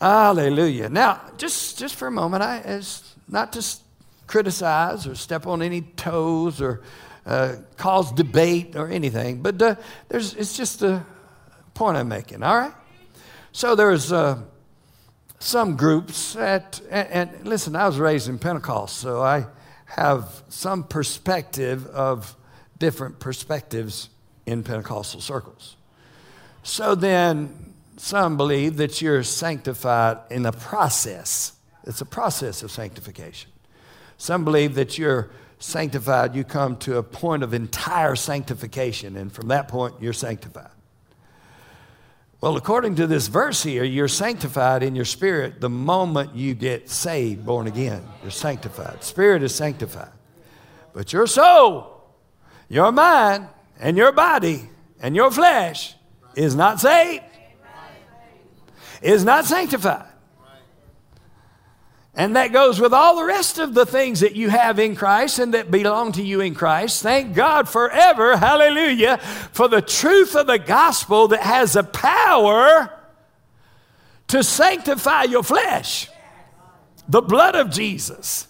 Hallelujah. 0.01 0.89
Now, 0.89 1.21
just, 1.37 1.77
just 1.77 1.95
for 1.95 2.07
a 2.07 2.11
moment, 2.11 2.41
I, 2.41 2.59
as 2.59 3.03
not 3.27 3.51
to 3.53 3.65
criticize 4.27 5.05
or 5.05 5.15
step 5.15 5.45
on 5.45 5.61
any 5.61 5.81
toes 5.81 6.61
or 6.61 6.81
uh, 7.25 7.55
cause 7.77 8.11
debate 8.13 8.75
or 8.75 8.87
anything, 8.87 9.41
but 9.41 9.61
uh, 9.61 9.75
there's, 10.07 10.33
it's 10.35 10.55
just 10.55 10.81
a 10.83 11.05
point 11.73 11.97
I'm 11.97 12.07
making, 12.07 12.43
all 12.43 12.57
right? 12.57 12.73
So 13.51 13.75
there's 13.75 14.11
uh, 14.11 14.41
some 15.39 15.75
groups 15.75 16.33
that, 16.33 16.79
and, 16.89 17.31
and 17.31 17.47
listen, 17.47 17.75
I 17.75 17.87
was 17.87 17.97
raised 17.97 18.29
in 18.29 18.39
Pentecost, 18.39 18.97
so 18.97 19.21
I 19.21 19.47
have 19.85 20.43
some 20.49 20.83
perspective 20.83 21.87
of 21.87 22.35
different 22.77 23.19
perspectives 23.19 24.09
in 24.45 24.63
Pentecostal 24.63 25.19
circles. 25.19 25.75
So 26.63 26.95
then, 26.95 27.68
some 27.99 28.37
believe 28.37 28.77
that 28.77 29.01
you're 29.01 29.23
sanctified 29.23 30.19
in 30.29 30.45
a 30.45 30.53
process. 30.53 31.51
It's 31.83 31.99
a 31.99 32.05
process 32.05 32.63
of 32.63 32.71
sanctification. 32.71 33.51
Some 34.17 34.45
believe 34.45 34.75
that 34.75 34.97
you're 34.97 35.31
sanctified, 35.59 36.33
you 36.33 36.45
come 36.45 36.77
to 36.77 36.97
a 36.97 37.03
point 37.03 37.43
of 37.43 37.53
entire 37.53 38.15
sanctification, 38.15 39.17
and 39.17 39.31
from 39.31 39.49
that 39.49 39.67
point, 39.67 39.95
you're 39.99 40.13
sanctified. 40.13 40.71
Well, 42.39 42.55
according 42.55 42.95
to 42.95 43.07
this 43.07 43.27
verse 43.27 43.63
here, 43.63 43.83
you're 43.83 44.07
sanctified 44.07 44.81
in 44.81 44.95
your 44.95 45.03
spirit 45.03 45.59
the 45.59 45.69
moment 45.69 46.35
you 46.35 46.53
get 46.53 46.89
saved, 46.89 47.45
born 47.45 47.67
again. 47.67 48.07
You're 48.21 48.31
sanctified. 48.31 49.03
Spirit 49.03 49.43
is 49.43 49.53
sanctified. 49.53 50.13
But 50.93 51.11
your 51.11 51.27
soul, 51.27 52.01
your 52.69 52.93
mind, 52.93 53.49
and 53.77 53.97
your 53.97 54.13
body, 54.13 54.69
and 55.01 55.17
your 55.17 55.31
flesh 55.31 55.95
is 56.35 56.55
not 56.55 56.79
saved, 56.79 57.25
is 59.01 59.23
not 59.23 59.45
sanctified. 59.45 60.05
And 62.15 62.35
that 62.35 62.51
goes 62.51 62.81
with 62.81 62.93
all 62.93 63.15
the 63.15 63.23
rest 63.23 63.59
of 63.59 63.73
the 63.73 63.85
things 63.85 64.19
that 64.19 64.35
you 64.35 64.49
have 64.49 64.77
in 64.77 64.95
Christ 64.95 65.39
and 65.39 65.53
that 65.53 65.71
belong 65.71 66.11
to 66.13 66.23
you 66.23 66.41
in 66.41 66.53
Christ. 66.53 67.01
Thank 67.01 67.33
God 67.33 67.69
forever, 67.69 68.35
hallelujah, 68.35 69.19
for 69.53 69.69
the 69.69 69.81
truth 69.81 70.35
of 70.35 70.47
the 70.47 70.59
gospel 70.59 71.29
that 71.29 71.41
has 71.41 71.73
the 71.73 71.83
power 71.83 72.91
to 74.27 74.43
sanctify 74.43 75.23
your 75.23 75.43
flesh. 75.43 76.09
The 77.07 77.21
blood 77.21 77.55
of 77.55 77.69
Jesus. 77.71 78.47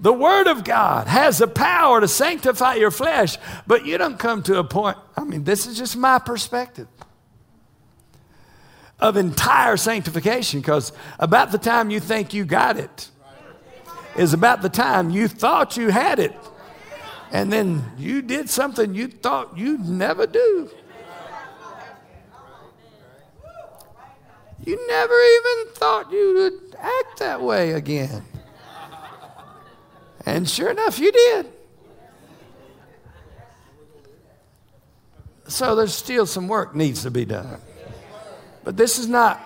The 0.00 0.12
Word 0.12 0.48
of 0.48 0.64
God 0.64 1.06
has 1.06 1.38
the 1.38 1.46
power 1.46 2.00
to 2.00 2.08
sanctify 2.08 2.74
your 2.74 2.90
flesh, 2.90 3.36
but 3.66 3.86
you 3.86 3.96
don't 3.96 4.18
come 4.18 4.42
to 4.42 4.58
a 4.58 4.64
point. 4.64 4.96
I 5.16 5.22
mean, 5.22 5.44
this 5.44 5.66
is 5.68 5.78
just 5.78 5.96
my 5.96 6.18
perspective 6.18 6.88
of 9.02 9.16
entire 9.16 9.76
sanctification 9.76 10.60
because 10.60 10.92
about 11.18 11.50
the 11.50 11.58
time 11.58 11.90
you 11.90 11.98
think 11.98 12.32
you 12.32 12.44
got 12.44 12.76
it 12.76 13.10
is 14.16 14.32
about 14.32 14.62
the 14.62 14.68
time 14.68 15.10
you 15.10 15.26
thought 15.26 15.76
you 15.76 15.88
had 15.88 16.20
it. 16.20 16.34
And 17.32 17.52
then 17.52 17.82
you 17.98 18.22
did 18.22 18.48
something 18.48 18.94
you 18.94 19.08
thought 19.08 19.58
you'd 19.58 19.88
never 19.88 20.26
do. 20.26 20.70
You 24.64 24.86
never 24.86 25.14
even 25.14 25.74
thought 25.74 26.12
you 26.12 26.34
would 26.34 26.76
act 26.78 27.18
that 27.18 27.42
way 27.42 27.72
again. 27.72 28.24
And 30.24 30.48
sure 30.48 30.70
enough, 30.70 31.00
you 31.00 31.10
did. 31.10 31.46
So 35.48 35.74
there's 35.74 35.94
still 35.94 36.26
some 36.26 36.46
work 36.46 36.76
needs 36.76 37.02
to 37.02 37.10
be 37.10 37.24
done. 37.24 37.60
But 38.64 38.76
this 38.76 38.98
is 38.98 39.08
not, 39.08 39.40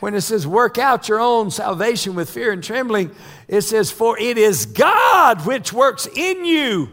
when 0.00 0.14
it 0.14 0.22
says 0.22 0.46
work 0.46 0.78
out 0.78 1.08
your 1.08 1.20
own 1.20 1.50
salvation 1.50 2.14
with 2.14 2.30
fear 2.30 2.52
and 2.52 2.62
trembling, 2.62 3.14
it 3.48 3.62
says, 3.62 3.90
for 3.90 4.18
it 4.18 4.38
is 4.38 4.66
God 4.66 5.44
which 5.46 5.72
works 5.72 6.06
in 6.06 6.44
you, 6.44 6.90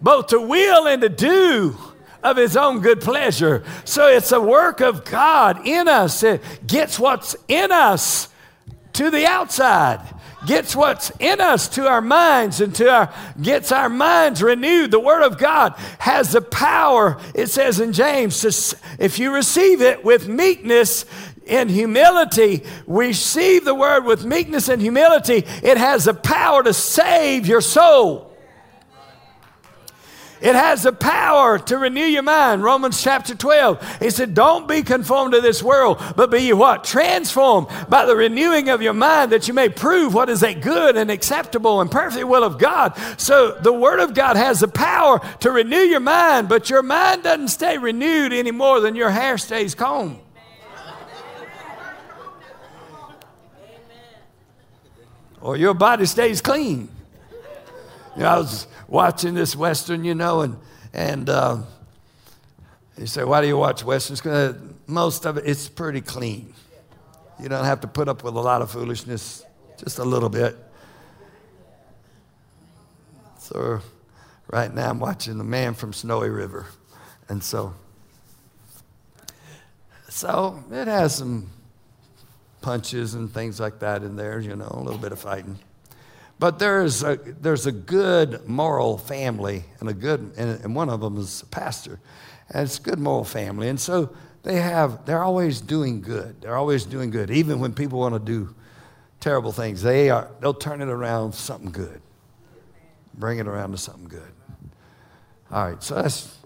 both 0.00 0.28
to 0.28 0.40
will 0.40 0.86
and 0.86 1.02
to 1.02 1.08
do 1.08 1.76
of 2.22 2.36
his 2.36 2.56
own 2.56 2.80
good 2.80 3.00
pleasure. 3.00 3.64
So 3.84 4.08
it's 4.08 4.32
a 4.32 4.40
work 4.40 4.80
of 4.80 5.04
God 5.04 5.66
in 5.66 5.88
us. 5.88 6.22
It 6.22 6.42
gets 6.66 6.98
what's 6.98 7.36
in 7.48 7.70
us 7.70 8.28
to 8.94 9.10
the 9.10 9.26
outside 9.26 10.00
gets 10.46 10.74
what's 10.74 11.10
in 11.18 11.40
us 11.40 11.68
to 11.68 11.86
our 11.86 12.00
minds 12.00 12.60
and 12.60 12.74
to 12.76 12.90
our 12.90 13.12
gets 13.40 13.72
our 13.72 13.88
minds 13.88 14.42
renewed. 14.42 14.90
The 14.90 15.00
word 15.00 15.22
of 15.22 15.38
god 15.38 15.74
has 15.98 16.32
the 16.32 16.40
power 16.40 17.18
it 17.34 17.48
says 17.48 17.80
in 17.80 17.92
james 17.92 18.44
if 18.98 19.18
you 19.18 19.34
receive 19.34 19.82
it 19.82 20.04
with 20.04 20.28
meekness 20.28 21.04
and 21.48 21.70
humility 21.70 22.64
receive 22.86 23.64
the 23.64 23.74
word 23.74 24.04
with 24.04 24.24
meekness 24.24 24.68
and 24.68 24.80
humility 24.80 25.44
it 25.62 25.76
has 25.76 26.04
the 26.04 26.14
power 26.14 26.62
to 26.62 26.72
save 26.72 27.46
your 27.46 27.60
soul 27.60 28.25
it 30.46 30.54
has 30.54 30.84
the 30.84 30.92
power 30.92 31.58
to 31.58 31.76
renew 31.76 32.04
your 32.04 32.22
mind. 32.22 32.62
Romans 32.62 33.02
chapter 33.02 33.34
12. 33.34 33.98
He 33.98 34.10
said, 34.10 34.32
Don't 34.32 34.68
be 34.68 34.84
conformed 34.84 35.32
to 35.32 35.40
this 35.40 35.60
world, 35.60 36.00
but 36.14 36.30
be 36.30 36.52
what? 36.52 36.84
Transformed 36.84 37.66
by 37.88 38.06
the 38.06 38.14
renewing 38.14 38.68
of 38.68 38.80
your 38.80 38.92
mind 38.92 39.32
that 39.32 39.48
you 39.48 39.54
may 39.54 39.68
prove 39.68 40.14
what 40.14 40.28
is 40.28 40.44
a 40.44 40.54
good 40.54 40.96
and 40.96 41.10
acceptable 41.10 41.80
and 41.80 41.90
perfect 41.90 42.28
will 42.28 42.44
of 42.44 42.60
God. 42.60 42.96
So 43.16 43.58
the 43.60 43.72
Word 43.72 43.98
of 43.98 44.14
God 44.14 44.36
has 44.36 44.60
the 44.60 44.68
power 44.68 45.18
to 45.40 45.50
renew 45.50 45.78
your 45.78 45.98
mind, 45.98 46.48
but 46.48 46.70
your 46.70 46.84
mind 46.84 47.24
doesn't 47.24 47.48
stay 47.48 47.76
renewed 47.76 48.32
any 48.32 48.52
more 48.52 48.78
than 48.78 48.94
your 48.94 49.10
hair 49.10 49.38
stays 49.38 49.74
combed. 49.74 50.20
Or 55.40 55.56
your 55.56 55.74
body 55.74 56.06
stays 56.06 56.40
clean. 56.40 56.88
You 58.14 58.22
know, 58.22 58.28
I 58.28 58.38
was 58.38 58.68
watching 58.88 59.34
this 59.34 59.56
Western, 59.56 60.04
you 60.04 60.14
know, 60.14 60.42
and, 60.42 60.56
and 60.92 61.28
uh, 61.28 61.58
you 62.98 63.06
say, 63.06 63.24
why 63.24 63.40
do 63.40 63.46
you 63.46 63.56
watch 63.56 63.84
Westerns? 63.84 64.20
Because 64.20 64.56
most 64.86 65.26
of 65.26 65.36
it, 65.36 65.44
it's 65.46 65.68
pretty 65.68 66.00
clean. 66.00 66.54
You 67.40 67.48
don't 67.48 67.64
have 67.64 67.80
to 67.82 67.86
put 67.86 68.08
up 68.08 68.24
with 68.24 68.34
a 68.34 68.40
lot 68.40 68.62
of 68.62 68.70
foolishness, 68.70 69.44
just 69.76 69.98
a 69.98 70.04
little 70.04 70.30
bit. 70.30 70.56
So 73.38 73.80
right 74.48 74.72
now 74.72 74.90
I'm 74.90 74.98
watching 74.98 75.38
The 75.38 75.44
Man 75.44 75.74
from 75.74 75.92
Snowy 75.92 76.30
River. 76.30 76.66
And 77.28 77.42
so, 77.42 77.74
so 80.08 80.64
it 80.70 80.86
has 80.86 81.16
some 81.16 81.50
punches 82.62 83.14
and 83.14 83.32
things 83.32 83.60
like 83.60 83.80
that 83.80 84.02
in 84.02 84.16
there, 84.16 84.40
you 84.40 84.56
know, 84.56 84.68
a 84.70 84.80
little 84.80 84.98
bit 84.98 85.12
of 85.12 85.18
fighting. 85.18 85.58
But 86.38 86.58
there's 86.58 87.02
a, 87.02 87.16
there's 87.16 87.66
a 87.66 87.72
good 87.72 88.46
moral 88.46 88.98
family, 88.98 89.64
and 89.80 89.88
a 89.88 89.94
good, 89.94 90.32
and, 90.36 90.74
one 90.74 90.90
of 90.90 91.00
them 91.00 91.16
is 91.16 91.42
a 91.42 91.46
pastor, 91.46 91.98
and 92.50 92.64
it's 92.64 92.78
a 92.78 92.82
good 92.82 92.98
moral 92.98 93.24
family. 93.24 93.68
And 93.68 93.80
so 93.80 94.14
they 94.42 94.56
have, 94.56 95.06
they're 95.06 95.22
always 95.22 95.62
doing 95.62 96.02
good. 96.02 96.42
They're 96.42 96.56
always 96.56 96.84
doing 96.84 97.10
good, 97.10 97.30
even 97.30 97.58
when 97.58 97.72
people 97.72 98.00
want 98.00 98.14
to 98.14 98.18
do 98.18 98.54
terrible 99.18 99.50
things. 99.50 99.82
They 99.82 100.10
are, 100.10 100.30
they'll 100.40 100.52
turn 100.52 100.82
it 100.82 100.88
around 100.88 101.34
something 101.34 101.70
good, 101.70 102.02
bring 103.14 103.38
it 103.38 103.48
around 103.48 103.70
to 103.70 103.78
something 103.78 104.08
good. 104.08 104.32
All 105.50 105.70
right, 105.70 105.82
so 105.82 105.94
that's, 105.94 106.36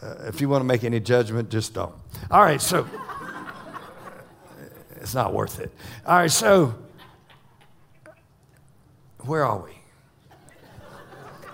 uh, 0.00 0.26
if 0.28 0.40
you 0.40 0.48
want 0.48 0.60
to 0.60 0.66
make 0.66 0.84
any 0.84 1.00
judgment, 1.00 1.50
just 1.50 1.74
don't. 1.74 1.94
All 2.30 2.42
right, 2.42 2.60
so 2.60 2.86
it's 4.96 5.14
not 5.14 5.34
worth 5.34 5.58
it. 5.58 5.72
All 6.06 6.18
right, 6.18 6.30
so 6.30 6.74
where 9.26 9.44
are 9.44 9.58
we? 9.58 9.72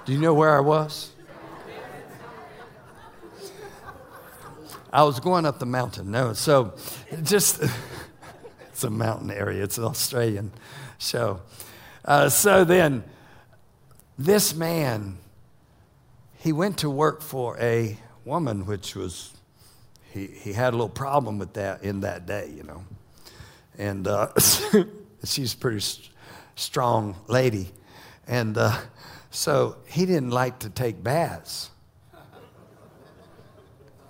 Do 0.04 0.12
you 0.12 0.18
know 0.18 0.34
where 0.34 0.56
I 0.56 0.60
was? 0.60 1.12
I 4.92 5.04
was 5.04 5.20
going 5.20 5.46
up 5.46 5.60
the 5.60 5.66
mountain. 5.66 6.10
No, 6.10 6.32
so 6.32 6.74
just, 7.22 7.62
it's 8.70 8.82
a 8.82 8.90
mountain 8.90 9.30
area, 9.30 9.62
it's 9.62 9.78
an 9.78 9.84
Australian 9.84 10.50
show. 10.98 11.40
Uh, 12.04 12.28
so 12.28 12.64
then, 12.64 13.04
this 14.18 14.54
man, 14.54 15.18
he 16.38 16.52
went 16.52 16.78
to 16.78 16.90
work 16.90 17.22
for 17.22 17.56
a 17.58 17.96
woman, 18.24 18.66
which 18.66 18.96
was, 18.96 19.32
he, 20.12 20.26
he 20.26 20.52
had 20.52 20.72
a 20.72 20.76
little 20.76 20.88
problem 20.88 21.38
with 21.38 21.52
that 21.52 21.84
in 21.84 22.00
that 22.00 22.26
day, 22.26 22.52
you 22.56 22.64
know. 22.64 22.84
And 23.78 24.08
uh, 24.08 24.32
she's 25.24 25.54
pretty 25.54 25.84
strong 26.60 27.16
lady. 27.26 27.70
And 28.26 28.56
uh, 28.56 28.78
so 29.30 29.76
he 29.88 30.06
didn't 30.06 30.30
like 30.30 30.60
to 30.60 30.70
take 30.70 31.02
baths. 31.02 31.70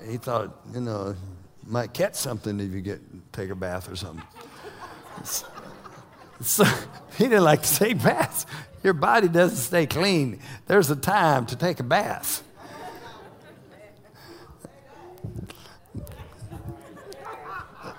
He 0.06 0.16
thought, 0.16 0.58
you 0.74 0.80
know, 0.80 1.14
might 1.66 1.92
catch 1.92 2.14
something 2.14 2.58
if 2.58 2.72
you 2.72 2.80
get 2.80 3.00
take 3.32 3.50
a 3.50 3.54
bath 3.54 3.90
or 3.90 3.96
something. 3.96 4.26
So, 6.42 6.64
he 7.18 7.24
didn't 7.24 7.44
like 7.44 7.60
to 7.60 7.76
take 7.76 8.02
baths. 8.02 8.46
Your 8.82 8.94
body 8.94 9.28
doesn't 9.28 9.58
stay 9.58 9.84
clean. 9.84 10.40
There's 10.68 10.90
a 10.90 10.96
time 10.96 11.44
to 11.46 11.56
take 11.56 11.80
a 11.80 11.82
bath. 11.82 12.42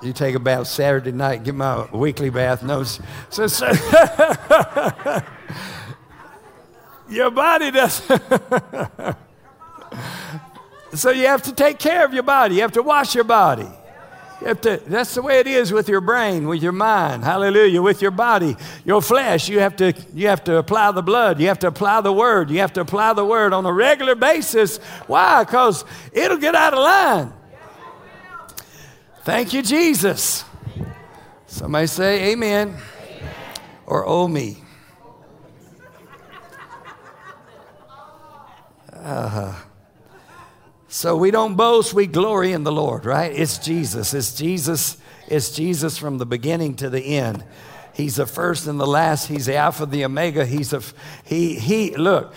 You 0.01 0.13
take 0.13 0.33
a 0.33 0.39
bath 0.39 0.67
Saturday 0.67 1.11
night, 1.11 1.43
get 1.43 1.53
my 1.53 1.85
weekly 1.91 2.31
bath. 2.31 2.63
No, 2.63 2.83
so, 2.83 3.47
so 3.47 3.67
your 7.09 7.29
body 7.29 7.69
does. 7.69 7.93
so 10.95 11.11
you 11.11 11.27
have 11.27 11.43
to 11.43 11.53
take 11.53 11.77
care 11.77 12.03
of 12.03 12.15
your 12.15 12.23
body. 12.23 12.55
You 12.55 12.61
have 12.61 12.71
to 12.71 12.81
wash 12.81 13.13
your 13.13 13.25
body. 13.25 13.67
You 14.41 14.47
have 14.47 14.61
to, 14.61 14.81
that's 14.87 15.13
the 15.13 15.21
way 15.21 15.37
it 15.37 15.45
is 15.45 15.71
with 15.71 15.87
your 15.87 16.01
brain, 16.01 16.47
with 16.47 16.63
your 16.63 16.71
mind. 16.71 17.23
Hallelujah. 17.23 17.79
With 17.79 18.01
your 18.01 18.09
body, 18.09 18.57
your 18.83 19.03
flesh. 19.03 19.47
You 19.47 19.59
have 19.59 19.75
to, 19.75 19.93
you 20.15 20.29
have 20.29 20.43
to 20.45 20.57
apply 20.57 20.93
the 20.93 21.03
blood. 21.03 21.39
You 21.39 21.47
have 21.49 21.59
to 21.59 21.67
apply 21.67 22.01
the 22.01 22.11
word. 22.11 22.49
You 22.49 22.57
have 22.61 22.73
to 22.73 22.81
apply 22.81 23.13
the 23.13 23.23
word 23.23 23.53
on 23.53 23.67
a 23.67 23.71
regular 23.71 24.15
basis. 24.15 24.79
Why? 25.05 25.43
Because 25.43 25.85
it'll 26.11 26.37
get 26.37 26.55
out 26.55 26.73
of 26.73 26.79
line. 26.79 27.33
Thank 29.23 29.53
you, 29.53 29.61
Jesus. 29.61 30.43
Somebody 31.45 31.85
say 31.85 32.31
amen, 32.31 32.69
amen. 32.69 32.81
or 33.85 34.03
oh 34.07 34.27
me. 34.27 34.57
Uh, 38.91 39.53
so 40.87 41.15
we 41.15 41.29
don't 41.29 41.55
boast, 41.55 41.93
we 41.93 42.07
glory 42.07 42.51
in 42.51 42.63
the 42.63 42.71
Lord, 42.71 43.05
right? 43.05 43.31
It's 43.31 43.59
Jesus. 43.59 44.15
It's 44.15 44.33
Jesus. 44.33 44.97
It's 45.27 45.51
Jesus 45.51 45.99
from 45.99 46.17
the 46.17 46.25
beginning 46.25 46.75
to 46.77 46.89
the 46.89 47.17
end. 47.17 47.43
He's 47.93 48.15
the 48.15 48.25
first 48.25 48.65
and 48.65 48.79
the 48.79 48.87
last. 48.87 49.27
He's 49.27 49.45
the 49.45 49.55
Alpha, 49.55 49.85
the 49.85 50.03
Omega. 50.03 50.45
He's 50.45 50.73
a, 50.73 50.81
he, 51.25 51.59
he, 51.59 51.95
look, 51.95 52.33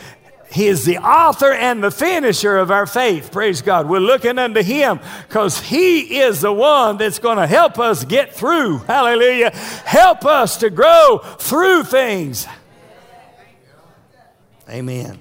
he 0.51 0.69
is 0.69 0.85
the 0.85 0.99
author 0.99 1.53
and 1.53 1.83
the 1.83 1.91
finisher 1.91 2.57
of 2.57 2.71
our 2.71 2.87
faith. 2.87 3.33
Praise 3.33 3.61
God. 3.61 3.89
We're 3.89 3.99
looking 3.99 4.39
unto 4.39 4.63
Him 4.63 5.01
because 5.27 5.61
He 5.61 6.21
is 6.21 6.43
the 6.43 6.53
one 6.53 6.97
that's 6.97 7.19
going 7.19 7.39
to 7.39 7.47
help 7.47 7.79
us 7.79 8.05
get 8.05 8.35
through. 8.35 8.79
Hallelujah. 8.79 9.51
Help 9.51 10.25
us 10.25 10.59
to 10.59 10.71
grow 10.71 11.19
through 11.39 11.85
things. 11.85 12.47
Amen. 14.69 15.19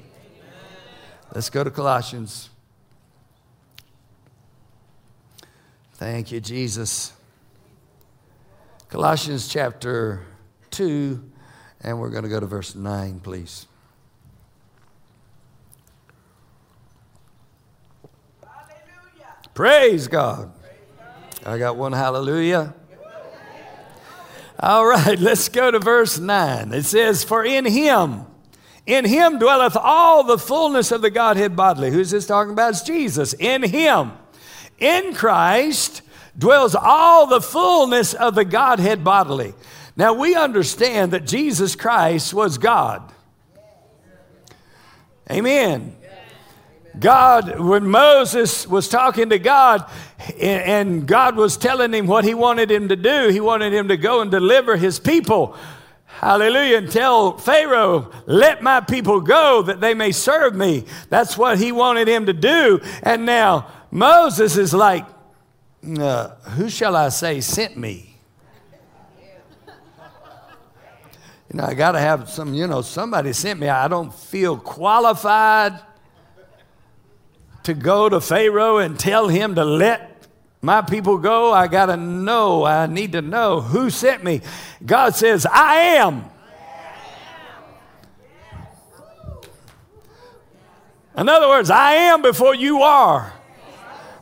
Let's 1.34 1.50
go 1.50 1.64
to 1.64 1.72
Colossians. 1.72 2.50
Thank 5.94 6.32
you, 6.32 6.40
Jesus. 6.40 7.12
Colossians 8.90 9.48
chapter 9.48 10.22
2, 10.72 11.32
and 11.82 12.00
we're 12.00 12.12
going 12.12 12.24
to 12.24 12.30
go 12.30 12.40
to 12.40 12.46
verse 12.46 12.76
9, 12.76 13.20
please. 13.22 13.66
Praise 19.54 20.08
God. 20.08 20.52
I 21.46 21.58
got 21.58 21.76
one 21.76 21.92
hallelujah. 21.92 22.74
All 24.60 24.86
right, 24.86 25.20
let's 25.20 25.50
go 25.50 25.70
to 25.72 25.80
verse 25.80 26.18
9. 26.18 26.74
It 26.74 26.84
says, 26.84 27.24
For 27.24 27.44
in 27.44 27.66
him, 27.66 28.26
in 28.86 29.06
him 29.06 29.38
dwelleth 29.40 29.76
all 29.76 30.24
the 30.24 30.38
fullness 30.38 30.92
of 30.92 31.02
the 31.02 31.12
Godhead 31.12 31.56
bodily. 31.56 31.92
Who's 31.92 32.12
this 32.12 32.26
talking 32.26 32.54
about? 32.54 32.72
It's 32.72 32.82
Jesus. 32.82 33.34
In 33.34 33.62
him, 33.64 34.14
in 34.80 35.14
Christ, 35.14 36.02
dwells 36.38 36.76
all 36.76 37.28
the 37.28 37.42
fullness 37.42 38.14
of 38.14 38.36
the 38.36 38.46
Godhead 38.46 39.04
bodily. 39.04 39.54
Now 39.96 40.14
we 40.14 40.36
understand 40.36 41.12
that 41.12 41.28
Jesus 41.28 41.76
Christ 41.76 42.34
was 42.34 42.58
God. 42.58 43.12
Amen. 45.30 45.96
God, 47.00 47.60
when 47.60 47.88
Moses 47.88 48.68
was 48.68 48.88
talking 48.88 49.30
to 49.30 49.40
God 49.40 49.90
and 50.40 51.08
God 51.08 51.36
was 51.36 51.58
telling 51.58 51.94
him 51.94 52.08
what 52.08 52.24
he 52.24 52.34
wanted 52.34 52.70
him 52.70 52.90
to 52.90 52.96
do, 52.96 53.30
he 53.30 53.40
wanted 53.40 53.74
him 53.74 53.88
to 53.88 53.98
go 53.98 54.22
and 54.22 54.30
deliver 54.30 54.78
his 54.78 55.00
people. 55.00 55.58
Hallelujah. 56.06 56.78
And 56.78 56.92
tell 56.92 57.38
Pharaoh, 57.38 58.12
let 58.28 58.62
my 58.62 58.80
people 58.80 59.22
go 59.22 59.64
that 59.64 59.82
they 59.82 59.94
may 59.94 60.12
serve 60.12 60.56
me. 60.56 60.86
That's 61.10 61.38
what 61.38 61.58
he 61.58 61.72
wanted 61.72 62.08
him 62.08 62.28
to 62.28 62.34
do. 62.34 62.80
And 63.02 63.26
now 63.26 63.68
Moses 63.90 64.56
is 64.56 64.74
like, 64.74 65.06
uh, 66.00 66.30
who 66.56 66.70
shall 66.70 66.96
I 66.96 67.10
say 67.10 67.42
sent 67.42 67.76
me? 67.76 68.16
You 71.52 71.58
know, 71.60 71.66
I 71.66 71.74
got 71.74 71.92
to 71.92 72.00
have 72.00 72.30
some, 72.30 72.54
you 72.54 72.68
know, 72.68 72.82
somebody 72.82 73.34
sent 73.34 73.60
me. 73.60 73.68
I 73.68 73.88
don't 73.88 74.14
feel 74.14 74.58
qualified 74.58 75.80
to 77.64 77.74
go 77.74 78.10
to 78.10 78.22
Pharaoh 78.22 78.78
and 78.78 79.00
tell 79.00 79.28
him 79.28 79.56
to 79.56 79.64
let 79.64 80.28
my 80.62 80.82
people 80.82 81.18
go, 81.18 81.52
I 81.52 81.68
got 81.68 81.88
to 81.88 81.98
know, 81.98 82.64
I 82.64 82.88
need 82.88 83.12
to 83.12 83.22
know 83.22 83.60
who 83.60 83.90
sent 83.90 84.24
me. 84.24 84.42
God 84.86 85.14
says, 85.14 85.46
I 85.46 85.76
am. 85.98 86.26
In 91.18 91.30
other 91.30 91.48
words, 91.48 91.70
I 91.70 91.94
am 91.94 92.22
before 92.22 92.56
you 92.56 92.82
are. 92.82 93.34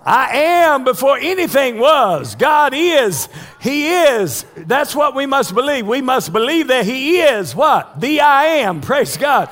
I 0.03 0.35
am 0.35 0.83
before 0.83 1.19
anything 1.19 1.77
was. 1.77 2.33
God 2.33 2.73
is. 2.75 3.29
He 3.59 3.87
is. 3.87 4.43
That's 4.57 4.95
what 4.95 5.13
we 5.13 5.27
must 5.27 5.53
believe. 5.53 5.85
We 5.85 6.01
must 6.01 6.33
believe 6.33 6.69
that 6.69 6.85
He 6.85 7.19
is 7.19 7.55
what? 7.55 8.01
The 8.01 8.21
I 8.21 8.45
am. 8.45 8.81
Praise 8.81 9.15
God. 9.15 9.49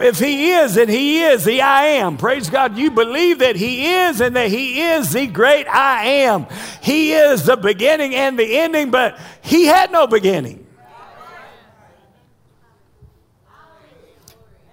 If 0.00 0.18
He 0.18 0.50
is, 0.50 0.76
and 0.76 0.90
He 0.90 1.22
is 1.22 1.44
the 1.44 1.62
I 1.62 1.84
am. 1.84 2.16
Praise 2.16 2.50
God. 2.50 2.76
You 2.76 2.90
believe 2.90 3.38
that 3.38 3.54
He 3.54 3.86
is 3.86 4.20
and 4.20 4.34
that 4.34 4.48
He 4.48 4.82
is 4.82 5.12
the 5.12 5.28
great 5.28 5.68
I 5.68 6.04
am. 6.04 6.46
He 6.82 7.12
is 7.12 7.46
the 7.46 7.56
beginning 7.56 8.12
and 8.16 8.36
the 8.36 8.58
ending, 8.58 8.90
but 8.90 9.20
He 9.40 9.66
had 9.66 9.92
no 9.92 10.08
beginning. 10.08 10.66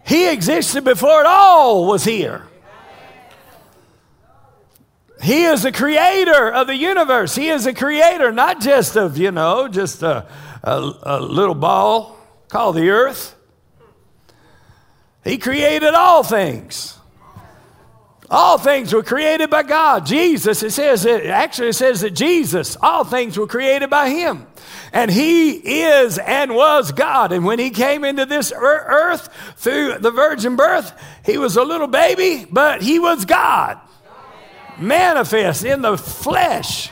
He 0.03 0.27
existed 0.27 0.83
before 0.83 1.21
it 1.21 1.27
all 1.27 1.85
was 1.85 2.03
here. 2.03 2.48
He 5.21 5.43
is 5.43 5.63
the 5.63 5.71
creator 5.71 6.51
of 6.51 6.67
the 6.67 6.75
universe. 6.75 7.35
He 7.35 7.49
is 7.49 7.65
the 7.65 7.73
creator, 7.73 8.31
not 8.31 8.61
just 8.61 8.95
of, 8.95 9.17
you 9.17 9.31
know, 9.31 9.67
just 9.67 10.01
a, 10.01 10.25
a, 10.63 10.93
a 11.03 11.19
little 11.19 11.55
ball 11.55 12.17
called 12.47 12.77
the 12.77 12.89
earth. 12.89 13.35
He 15.25 15.37
created 15.37 15.93
all 15.93 16.23
things. 16.23 16.97
All 18.31 18.57
things 18.57 18.93
were 18.93 19.03
created 19.03 19.49
by 19.49 19.63
God. 19.63 20.05
Jesus, 20.05 20.63
it 20.63 20.71
says, 20.71 21.03
it 21.05 21.25
actually 21.25 21.73
says 21.73 22.01
that 22.01 22.11
Jesus, 22.11 22.77
all 22.79 23.03
things 23.03 23.37
were 23.37 23.47
created 23.47 23.89
by 23.89 24.09
Him. 24.09 24.47
And 24.93 25.11
He 25.11 25.81
is 25.81 26.17
and 26.19 26.55
was 26.55 26.91
God. 26.91 27.33
And 27.33 27.43
when 27.43 27.59
He 27.59 27.71
came 27.71 28.05
into 28.05 28.25
this 28.25 28.53
earth 28.55 29.29
through 29.57 29.97
the 29.97 30.11
virgin 30.11 30.55
birth, 30.55 30.93
He 31.25 31.37
was 31.37 31.57
a 31.57 31.63
little 31.63 31.87
baby, 31.87 32.45
but 32.49 32.83
He 32.83 32.99
was 32.99 33.25
God 33.25 33.79
manifest 34.81 35.63
in 35.63 35.81
the 35.81 35.97
flesh. 35.97 36.89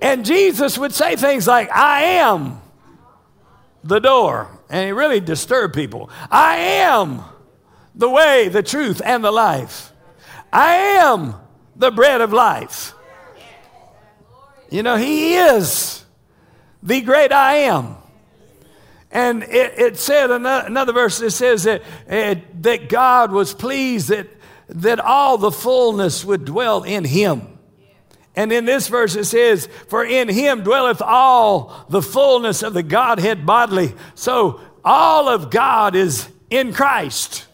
And 0.00 0.24
Jesus 0.24 0.78
would 0.78 0.92
say 0.92 1.16
things 1.16 1.46
like, 1.46 1.70
I 1.74 2.02
am 2.02 2.60
the 3.82 3.98
door. 3.98 4.48
And 4.70 4.88
it 4.88 4.92
really 4.92 5.20
disturbed 5.20 5.74
people. 5.74 6.10
I 6.30 6.56
am 6.56 7.22
the 7.94 8.08
way, 8.08 8.48
the 8.48 8.62
truth, 8.62 9.02
and 9.04 9.24
the 9.24 9.32
life. 9.32 9.92
I 10.52 10.74
am 10.74 11.34
the 11.74 11.90
bread 11.90 12.20
of 12.20 12.32
life. 12.32 12.94
You 14.70 14.82
know, 14.82 14.96
He 14.96 15.34
is 15.34 16.04
the 16.82 17.00
great 17.00 17.32
I 17.32 17.54
am. 17.54 17.96
And 19.10 19.42
it, 19.42 19.78
it 19.78 19.98
said, 19.98 20.30
another, 20.30 20.66
another 20.66 20.92
verse, 20.92 21.20
it 21.22 21.30
says 21.30 21.64
that, 21.64 21.82
it, 22.06 22.62
that 22.62 22.88
God 22.88 23.32
was 23.32 23.54
pleased 23.54 24.10
that 24.10 24.28
that 24.68 25.00
all 25.00 25.38
the 25.38 25.50
fullness 25.50 26.24
would 26.24 26.44
dwell 26.44 26.82
in 26.82 27.04
him. 27.04 27.58
And 28.36 28.52
in 28.52 28.66
this 28.66 28.88
verse 28.88 29.16
it 29.16 29.24
says, 29.24 29.68
For 29.88 30.04
in 30.04 30.28
him 30.28 30.62
dwelleth 30.62 31.02
all 31.02 31.86
the 31.88 32.02
fullness 32.02 32.62
of 32.62 32.74
the 32.74 32.82
Godhead 32.82 33.44
bodily. 33.44 33.94
So 34.14 34.60
all 34.84 35.28
of 35.28 35.50
God 35.50 35.96
is 35.96 36.28
in 36.50 36.72
Christ. 36.72 37.46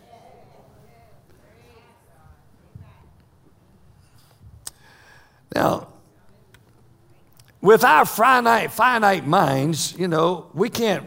Now, 5.55 5.89
with 7.61 7.85
our 7.85 8.05
finite, 8.05 8.73
finite 8.73 9.27
minds, 9.27 9.97
you 9.97 10.09
know, 10.09 10.51
we 10.53 10.69
can't 10.69 11.07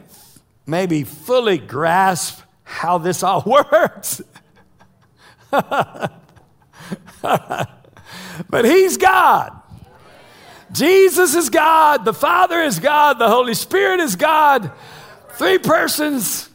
maybe 0.65 1.03
fully 1.03 1.57
grasp 1.57 2.41
how 2.63 2.97
this 2.97 3.23
all 3.23 3.43
works. 3.71 4.21
But 5.51 6.09
He's 8.63 8.97
God. 8.97 9.53
Jesus 10.71 11.33
is 11.33 11.49
God, 11.49 12.05
the 12.05 12.13
Father 12.13 12.61
is 12.61 12.79
God, 12.79 13.19
the 13.19 13.29
Holy 13.29 13.53
Spirit 13.53 13.99
is 13.99 14.15
God. 14.15 14.71
Three 15.31 15.57
persons 15.57 16.49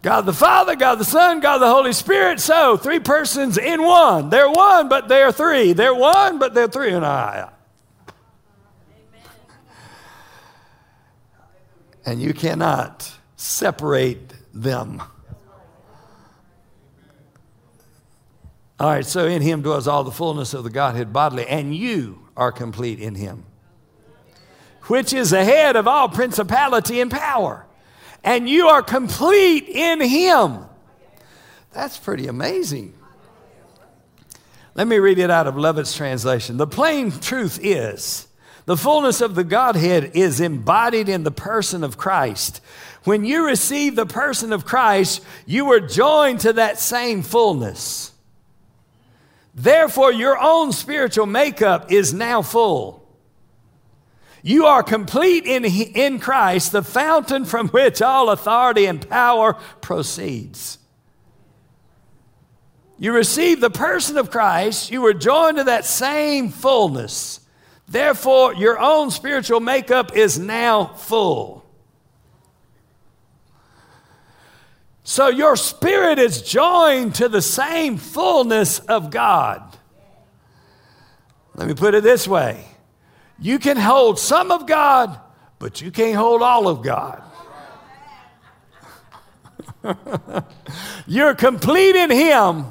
God 0.00 0.22
the 0.22 0.32
Father, 0.32 0.76
God 0.76 0.96
the 0.96 1.04
Son, 1.04 1.40
God 1.40 1.58
the 1.58 1.68
Holy 1.68 1.92
Spirit. 1.92 2.40
So, 2.40 2.76
three 2.76 3.00
persons 3.00 3.58
in 3.58 3.82
one. 3.82 4.30
They're 4.30 4.50
one, 4.50 4.88
but 4.88 5.08
they're 5.08 5.32
three. 5.32 5.72
They're 5.72 5.94
one, 5.94 6.38
but 6.38 6.54
they're 6.54 6.68
three. 6.68 6.92
And 6.92 7.04
I. 7.04 7.50
And 12.06 12.22
you 12.22 12.32
cannot 12.32 13.12
separate 13.36 14.32
them. 14.54 15.02
All 18.80 18.88
right, 18.88 19.04
so 19.04 19.26
in 19.26 19.42
him 19.42 19.62
dwells 19.62 19.88
all 19.88 20.04
the 20.04 20.12
fullness 20.12 20.54
of 20.54 20.62
the 20.62 20.70
Godhead 20.70 21.12
bodily, 21.12 21.46
and 21.46 21.74
you 21.74 22.28
are 22.36 22.52
complete 22.52 23.00
in 23.00 23.16
him, 23.16 23.44
which 24.84 25.12
is 25.12 25.30
the 25.30 25.44
head 25.44 25.74
of 25.74 25.88
all 25.88 26.08
principality 26.08 27.00
and 27.00 27.10
power. 27.10 27.66
And 28.22 28.48
you 28.48 28.68
are 28.68 28.82
complete 28.82 29.68
in 29.68 30.00
him. 30.00 30.64
That's 31.72 31.96
pretty 31.96 32.28
amazing. 32.28 32.94
Let 34.74 34.86
me 34.86 34.98
read 34.98 35.18
it 35.18 35.30
out 35.30 35.48
of 35.48 35.56
Lovett's 35.56 35.96
translation. 35.96 36.56
The 36.56 36.66
plain 36.66 37.10
truth 37.10 37.58
is 37.60 38.28
the 38.66 38.76
fullness 38.76 39.20
of 39.20 39.34
the 39.34 39.44
Godhead 39.44 40.12
is 40.14 40.40
embodied 40.40 41.08
in 41.08 41.24
the 41.24 41.32
person 41.32 41.82
of 41.82 41.96
Christ. 41.96 42.60
When 43.02 43.24
you 43.24 43.44
receive 43.46 43.96
the 43.96 44.06
person 44.06 44.52
of 44.52 44.64
Christ, 44.64 45.24
you 45.46 45.72
are 45.72 45.80
joined 45.80 46.40
to 46.40 46.52
that 46.52 46.78
same 46.78 47.22
fullness. 47.22 48.12
Therefore, 49.58 50.12
your 50.12 50.38
own 50.38 50.72
spiritual 50.72 51.26
makeup 51.26 51.90
is 51.90 52.14
now 52.14 52.42
full. 52.42 53.04
You 54.40 54.66
are 54.66 54.84
complete 54.84 55.46
in, 55.46 55.64
in 55.64 56.20
Christ, 56.20 56.70
the 56.70 56.82
fountain 56.84 57.44
from 57.44 57.68
which 57.70 58.00
all 58.00 58.30
authority 58.30 58.86
and 58.86 59.06
power 59.10 59.54
proceeds. 59.80 60.78
You 62.98 63.12
receive 63.12 63.60
the 63.60 63.70
person 63.70 64.16
of 64.16 64.30
Christ, 64.30 64.92
you 64.92 65.00
were 65.00 65.14
joined 65.14 65.56
to 65.56 65.64
that 65.64 65.84
same 65.84 66.50
fullness. 66.50 67.40
Therefore, 67.88 68.54
your 68.54 68.78
own 68.78 69.10
spiritual 69.10 69.60
makeup 69.60 70.16
is 70.16 70.38
now 70.38 70.86
full. 70.86 71.64
So 75.08 75.28
your 75.28 75.56
spirit 75.56 76.18
is 76.18 76.42
joined 76.42 77.14
to 77.14 77.30
the 77.30 77.40
same 77.40 77.96
fullness 77.96 78.78
of 78.78 79.10
God. 79.10 79.62
Let 81.54 81.66
me 81.66 81.72
put 81.72 81.94
it 81.94 82.02
this 82.02 82.28
way 82.28 82.66
you 83.38 83.58
can 83.58 83.78
hold 83.78 84.18
some 84.18 84.50
of 84.50 84.66
God, 84.66 85.18
but 85.58 85.80
you 85.80 85.90
can't 85.90 86.14
hold 86.14 86.42
all 86.42 86.68
of 86.68 86.82
God. 86.82 87.22
you're 91.06 91.34
complete 91.34 91.96
in 91.96 92.10
Him, 92.10 92.66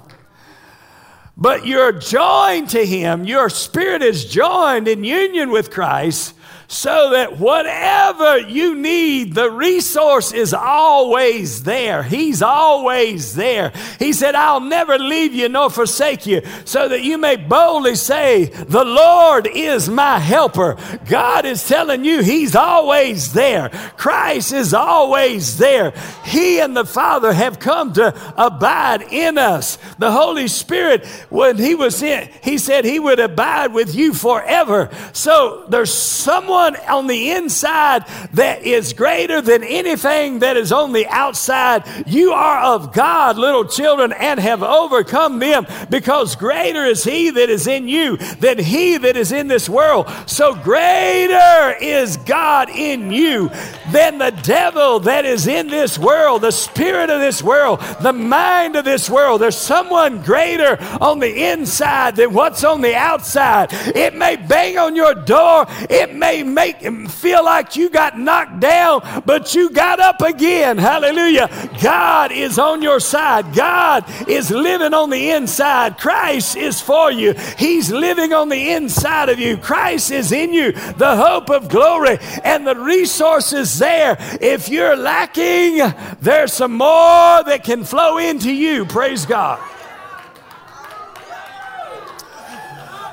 but 1.36 1.66
you're 1.66 1.92
joined 1.92 2.70
to 2.70 2.86
Him. 2.86 3.26
Your 3.26 3.50
spirit 3.50 4.04
is 4.04 4.26
joined 4.26 4.88
in 4.88 5.04
union 5.04 5.50
with 5.50 5.72
Christ 5.72 6.36
so 6.68 7.11
that 7.11 7.38
whatever 7.38 8.39
you 8.39 8.76
need, 8.76 9.34
the 9.34 9.49
resource 9.49 10.34
is 10.34 10.53
always 10.53 11.63
there. 11.63 12.03
He's 12.03 12.41
always 12.41 13.36
there. 13.36 13.72
He 13.99 14.11
said, 14.11 14.36
I'll 14.36 14.59
never 14.59 14.97
leave 14.97 15.34
you 15.34 15.47
nor 15.47 15.70
forsake 15.70 16.26
you, 16.26 16.41
so 16.65 16.89
that 16.89 17.03
you 17.03 17.18
may 17.18 17.38
boldly 17.38 17.95
say, 17.95 18.45
The 18.45 18.84
Lord 18.84 19.47
is 19.47 19.88
my 19.88 20.20
helper. 20.20 20.78
God 21.07 21.45
is 21.45 21.65
telling 21.65 22.03
you 22.03 22.22
He's 22.22 22.55
always 22.55 23.32
there. 23.32 23.70
Christ 23.95 24.51
is 24.51 24.74
always 24.74 25.57
there. 25.57 25.93
He 26.26 26.59
and 26.59 26.76
the 26.76 26.86
Father 26.86 27.32
have 27.32 27.59
come 27.59 27.93
to 27.93 28.13
abide 28.36 29.03
in 29.03 29.38
us. 29.38 29.78
The 29.99 30.11
Holy 30.11 30.49
Spirit, 30.49 31.05
when 31.30 31.57
He 31.57 31.76
was 31.76 32.01
in, 32.03 32.30
He 32.43 32.57
said 32.57 32.84
He 32.84 32.99
would 32.99 33.22
abide 33.22 33.72
with 33.72 33.95
you 33.95 34.13
forever. 34.13 34.89
So 35.13 35.65
there's 35.70 35.93
someone 35.93 36.57
one 36.58 36.76
on 36.88 37.05
the 37.05 37.32
inside 37.32 38.08
that 38.34 38.64
is 38.64 38.93
greater 38.93 39.41
than 39.41 39.64
anything 39.64 40.39
that 40.39 40.58
is 40.58 40.72
on 40.72 40.91
the 40.91 41.05
outside. 41.08 41.84
You 42.08 42.32
are 42.32 42.74
of 42.74 42.93
God, 42.93 43.38
little 43.38 43.66
children, 43.66 44.12
and 44.12 44.39
have 44.39 44.64
overcome 44.64 45.38
them 45.38 45.68
because 45.91 46.36
greater 46.36 46.84
is 46.84 47.03
He 47.03 47.30
that 47.30 47.49
is 47.49 47.68
in 47.68 47.88
you 47.88 48.18
than 48.18 48.58
He 48.58 48.97
that 48.97 49.16
is 49.16 49.32
in 49.32 49.47
this 49.47 49.70
world. 49.70 50.10
So 50.26 50.55
greater 50.55 51.76
is 51.80 52.18
God 52.18 52.70
in 52.70 53.12
you 53.12 53.49
than 53.91 54.18
the 54.18 54.32
devil 54.32 54.99
that 55.01 55.26
is 55.26 55.47
in 55.47 55.68
this 55.68 55.99
world, 55.99 56.41
the 56.41 56.51
spirit 56.51 57.12
of 57.12 57.22
this 57.22 57.43
world, 57.43 57.80
the 58.01 58.14
mind 58.14 58.76
of 58.76 58.84
this 58.84 59.10
world. 59.10 59.41
There's 59.41 59.58
someone 59.58 60.24
greater 60.24 60.78
on 60.99 61.20
the 61.20 61.51
inside 61.51 62.16
than 62.16 62.34
what's 62.34 62.64
on 62.64 62.82
the 62.82 62.95
outside. 62.95 63.70
It 63.72 64.16
may 64.16 64.36
bang 64.36 64.78
on 64.78 64.95
your 64.95 65.14
door, 65.14 65.68
it 65.89 66.16
may 66.16 66.43
make 66.54 66.78
him 66.78 67.08
feel 67.08 67.43
like 67.43 67.76
you 67.76 67.89
got 67.89 68.18
knocked 68.18 68.60
down, 68.60 69.24
but 69.26 69.54
you 69.56 69.70
got 69.70 70.00
up 70.00 70.22
again. 70.22 70.78
Hallelujah. 70.78 71.50
God 71.82 72.32
is 72.32 72.60
on 72.60 72.82
your 72.82 73.00
side. 73.00 73.54
God 73.54 74.06
is 74.28 74.52
living 74.52 74.93
on 74.93 75.10
the 75.10 75.32
inside. 75.32 75.98
Christ 75.98 76.58
is 76.58 76.82
for 76.82 77.12
you. 77.12 77.34
He's 77.58 77.91
living 77.91 78.34
on 78.34 78.50
the 78.50 78.72
inside 78.72 79.30
of 79.30 79.39
you. 79.39 79.58
Christ 79.58 80.12
is 80.12 80.32
in 80.32 80.54
you, 80.54 80.72
the 80.72 81.16
hope 81.16 81.50
of 81.50 81.70
glory 81.70 82.18
and 82.43 82.66
the 82.66 82.76
resources 82.76 83.80
there. 83.80 84.18
If 84.41 84.70
you're 84.70 84.95
lacking, 84.95 85.82
there's 86.22 86.54
some 86.54 86.74
more 86.74 87.43
that 87.43 87.64
can 87.64 87.84
flow 87.84 88.18
into 88.18 88.52
you. 88.52 88.86
Praise 88.86 89.26
God. 89.26 89.60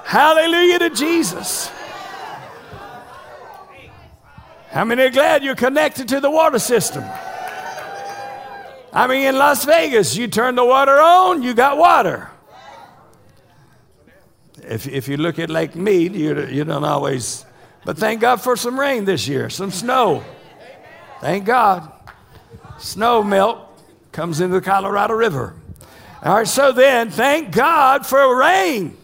Hallelujah 0.05 0.79
to 0.79 0.91
Jesus. 0.91 1.74
How 4.75 4.85
many 4.85 5.05
are 5.05 5.11
glad 5.11 5.45
you're 5.45 5.55
connected 5.55 6.09
to 6.09 6.19
the 6.19 6.29
water 6.29 6.59
system? 6.59 7.05
I 8.93 9.07
mean, 9.07 9.29
in 9.29 9.39
Las 9.39 9.65
Vegas, 9.65 10.17
you 10.17 10.27
turn 10.27 10.57
the 10.57 10.65
water 10.65 10.99
on, 11.01 11.45
you 11.45 11.55
got 11.55 11.79
water. 11.79 12.29
If, 14.65 14.89
if 14.89 15.07
you 15.07 15.17
look 15.17 15.39
at 15.39 15.49
Lake 15.49 15.77
Mead, 15.77 16.17
you, 16.17 16.47
you 16.47 16.65
don't 16.65 16.83
always, 16.83 17.45
but 17.85 17.99
thank 17.99 18.21
God 18.21 18.41
for 18.41 18.57
some 18.57 18.79
rain 18.79 19.05
this 19.05 19.29
year, 19.29 19.49
some 19.49 19.71
snow. 19.71 20.25
Thank 21.21 21.45
God. 21.45 21.93
Snow 22.81 23.23
melt 23.23 23.61
comes 24.11 24.41
into 24.41 24.55
the 24.55 24.61
Colorado 24.61 25.15
River. 25.15 25.55
All 26.21 26.35
right, 26.35 26.49
so 26.49 26.73
then, 26.73 27.11
thank 27.11 27.53
God 27.53 28.05
for 28.05 28.37
rain. 28.37 28.97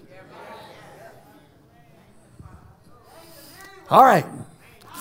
All 3.88 4.02
right, 4.02 4.26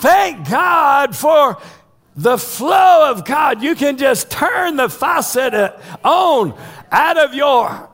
Thank 0.00 0.48
God 0.48 1.14
for 1.14 1.58
the 2.16 2.38
flow 2.38 3.10
of 3.10 3.26
God. 3.26 3.62
You 3.62 3.74
can 3.74 3.98
just 3.98 4.30
turn 4.30 4.76
the 4.76 4.88
faucet 4.88 5.52
uh, 5.52 5.76
on 6.02 6.58
out 6.90 7.18
of 7.18 7.34
your 7.34 7.89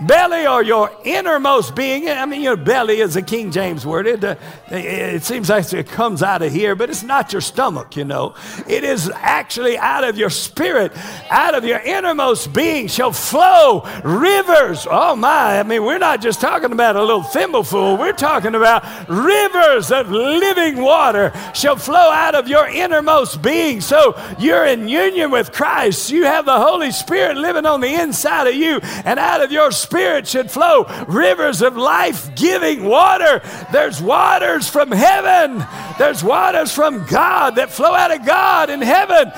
belly 0.00 0.46
or 0.46 0.62
your 0.62 0.90
innermost 1.04 1.74
being. 1.74 2.08
I 2.08 2.26
mean, 2.26 2.42
your 2.42 2.56
belly 2.56 3.00
is 3.00 3.16
a 3.16 3.22
King 3.22 3.50
James 3.50 3.86
word. 3.86 4.06
It, 4.06 4.24
uh, 4.24 4.36
it 4.70 5.22
seems 5.22 5.48
like 5.48 5.72
it 5.72 5.88
comes 5.88 6.22
out 6.22 6.42
of 6.42 6.52
here, 6.52 6.74
but 6.74 6.90
it's 6.90 7.02
not 7.02 7.32
your 7.32 7.40
stomach, 7.40 7.96
you 7.96 8.04
know. 8.04 8.34
It 8.66 8.84
is 8.84 9.10
actually 9.14 9.78
out 9.78 10.04
of 10.04 10.16
your 10.16 10.30
spirit, 10.30 10.92
out 11.30 11.54
of 11.54 11.64
your 11.64 11.78
innermost 11.80 12.52
being 12.52 12.88
shall 12.88 13.12
flow 13.12 13.82
rivers. 14.04 14.86
Oh, 14.90 15.16
my. 15.16 15.58
I 15.58 15.62
mean, 15.62 15.84
we're 15.84 15.98
not 15.98 16.20
just 16.20 16.40
talking 16.40 16.72
about 16.72 16.96
a 16.96 17.00
little 17.00 17.22
thimbleful, 17.22 17.96
we're 17.96 18.12
talking 18.12 18.54
about 18.54 19.08
rivers 19.08 19.90
of 19.90 20.10
living 20.10 20.80
water 20.80 21.32
shall 21.54 21.76
flow 21.76 22.10
out 22.10 22.34
of 22.34 22.48
your 22.48 22.68
innermost 22.68 23.42
being. 23.42 23.80
So 23.80 24.20
you're 24.38 24.66
in 24.66 24.88
union 24.88 25.30
with 25.30 25.52
Christ. 25.52 26.10
You 26.10 26.24
have 26.24 26.44
the 26.44 26.58
Holy 26.58 26.90
Spirit 26.90 27.36
living 27.36 27.66
on 27.66 27.80
the 27.80 27.94
inside 27.94 28.46
of 28.46 28.54
you, 28.54 28.80
and 29.04 29.18
out 29.18 29.42
of 29.42 29.52
your 29.52 29.70
Spirit 29.86 30.26
should 30.26 30.50
flow 30.50 30.84
rivers 31.06 31.62
of 31.62 31.76
life 31.76 32.34
giving 32.34 32.84
water. 32.84 33.40
There's 33.70 34.02
waters 34.02 34.68
from 34.68 34.90
heaven, 34.90 35.64
there's 35.96 36.24
waters 36.24 36.72
from 36.72 37.06
God 37.06 37.54
that 37.54 37.70
flow 37.70 37.94
out 37.94 38.10
of 38.10 38.26
God 38.26 38.68
in 38.68 38.82
heaven. 38.82 39.30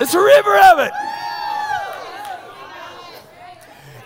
It's 0.00 0.14
a 0.14 0.20
river 0.20 0.56
of 0.56 0.78
it. 0.78 0.92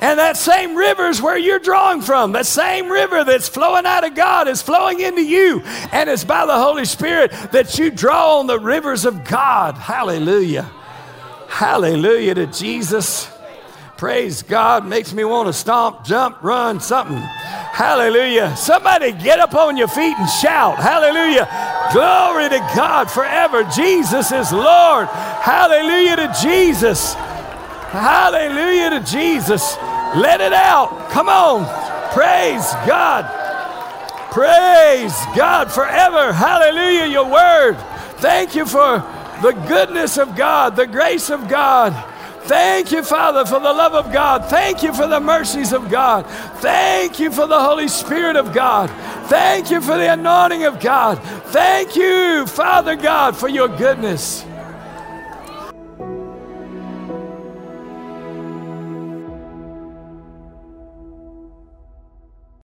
And 0.00 0.18
that 0.18 0.38
same 0.38 0.74
river 0.74 1.06
is 1.06 1.20
where 1.20 1.36
you're 1.36 1.58
drawing 1.58 2.00
from. 2.00 2.32
That 2.32 2.46
same 2.46 2.90
river 2.90 3.24
that's 3.24 3.48
flowing 3.48 3.84
out 3.84 4.04
of 4.04 4.14
God 4.14 4.48
is 4.48 4.62
flowing 4.62 5.00
into 5.00 5.22
you. 5.22 5.60
And 5.92 6.08
it's 6.08 6.24
by 6.24 6.46
the 6.46 6.58
Holy 6.58 6.86
Spirit 6.86 7.30
that 7.52 7.78
you 7.78 7.90
draw 7.90 8.38
on 8.38 8.46
the 8.46 8.58
rivers 8.58 9.04
of 9.04 9.24
God. 9.24 9.76
Hallelujah. 9.76 10.70
Hallelujah 11.48 12.34
to 12.34 12.46
Jesus. 12.46 13.33
Praise 13.96 14.42
God 14.42 14.86
makes 14.86 15.12
me 15.12 15.24
want 15.24 15.46
to 15.46 15.52
stomp, 15.52 16.04
jump, 16.04 16.42
run, 16.42 16.80
something. 16.80 17.16
Hallelujah. 17.16 18.56
Somebody 18.56 19.12
get 19.12 19.38
up 19.38 19.54
on 19.54 19.76
your 19.76 19.88
feet 19.88 20.16
and 20.16 20.28
shout. 20.28 20.78
Hallelujah. 20.78 21.48
Glory 21.92 22.48
to 22.48 22.58
God 22.74 23.10
forever. 23.10 23.62
Jesus 23.64 24.32
is 24.32 24.52
Lord. 24.52 25.06
Hallelujah 25.08 26.16
to 26.16 26.36
Jesus. 26.42 27.14
Hallelujah 27.14 28.90
to 28.90 29.00
Jesus. 29.00 29.76
Let 30.16 30.40
it 30.40 30.52
out. 30.52 31.10
Come 31.10 31.28
on. 31.28 31.64
Praise 32.12 32.72
God. 32.86 33.24
Praise 34.32 35.14
God 35.36 35.70
forever. 35.70 36.32
Hallelujah. 36.32 37.06
Your 37.06 37.30
word. 37.30 37.76
Thank 38.18 38.54
you 38.54 38.66
for 38.66 38.98
the 39.42 39.52
goodness 39.68 40.16
of 40.16 40.36
God, 40.36 40.76
the 40.76 40.86
grace 40.86 41.30
of 41.30 41.48
God. 41.48 41.92
Thank 42.46 42.92
you, 42.92 43.02
Father, 43.02 43.46
for 43.46 43.58
the 43.58 43.72
love 43.72 43.94
of 43.94 44.12
God. 44.12 44.50
Thank 44.50 44.82
you 44.82 44.92
for 44.92 45.06
the 45.06 45.18
mercies 45.18 45.72
of 45.72 45.90
God. 45.90 46.26
Thank 46.60 47.18
you 47.18 47.30
for 47.30 47.46
the 47.46 47.58
Holy 47.58 47.88
Spirit 47.88 48.36
of 48.36 48.52
God. 48.52 48.90
Thank 49.28 49.70
you 49.70 49.80
for 49.80 49.96
the 49.96 50.12
anointing 50.12 50.64
of 50.64 50.78
God. 50.78 51.22
Thank 51.46 51.96
you, 51.96 52.46
Father 52.46 52.96
God, 52.96 53.34
for 53.34 53.48
your 53.48 53.68
goodness. 53.68 54.44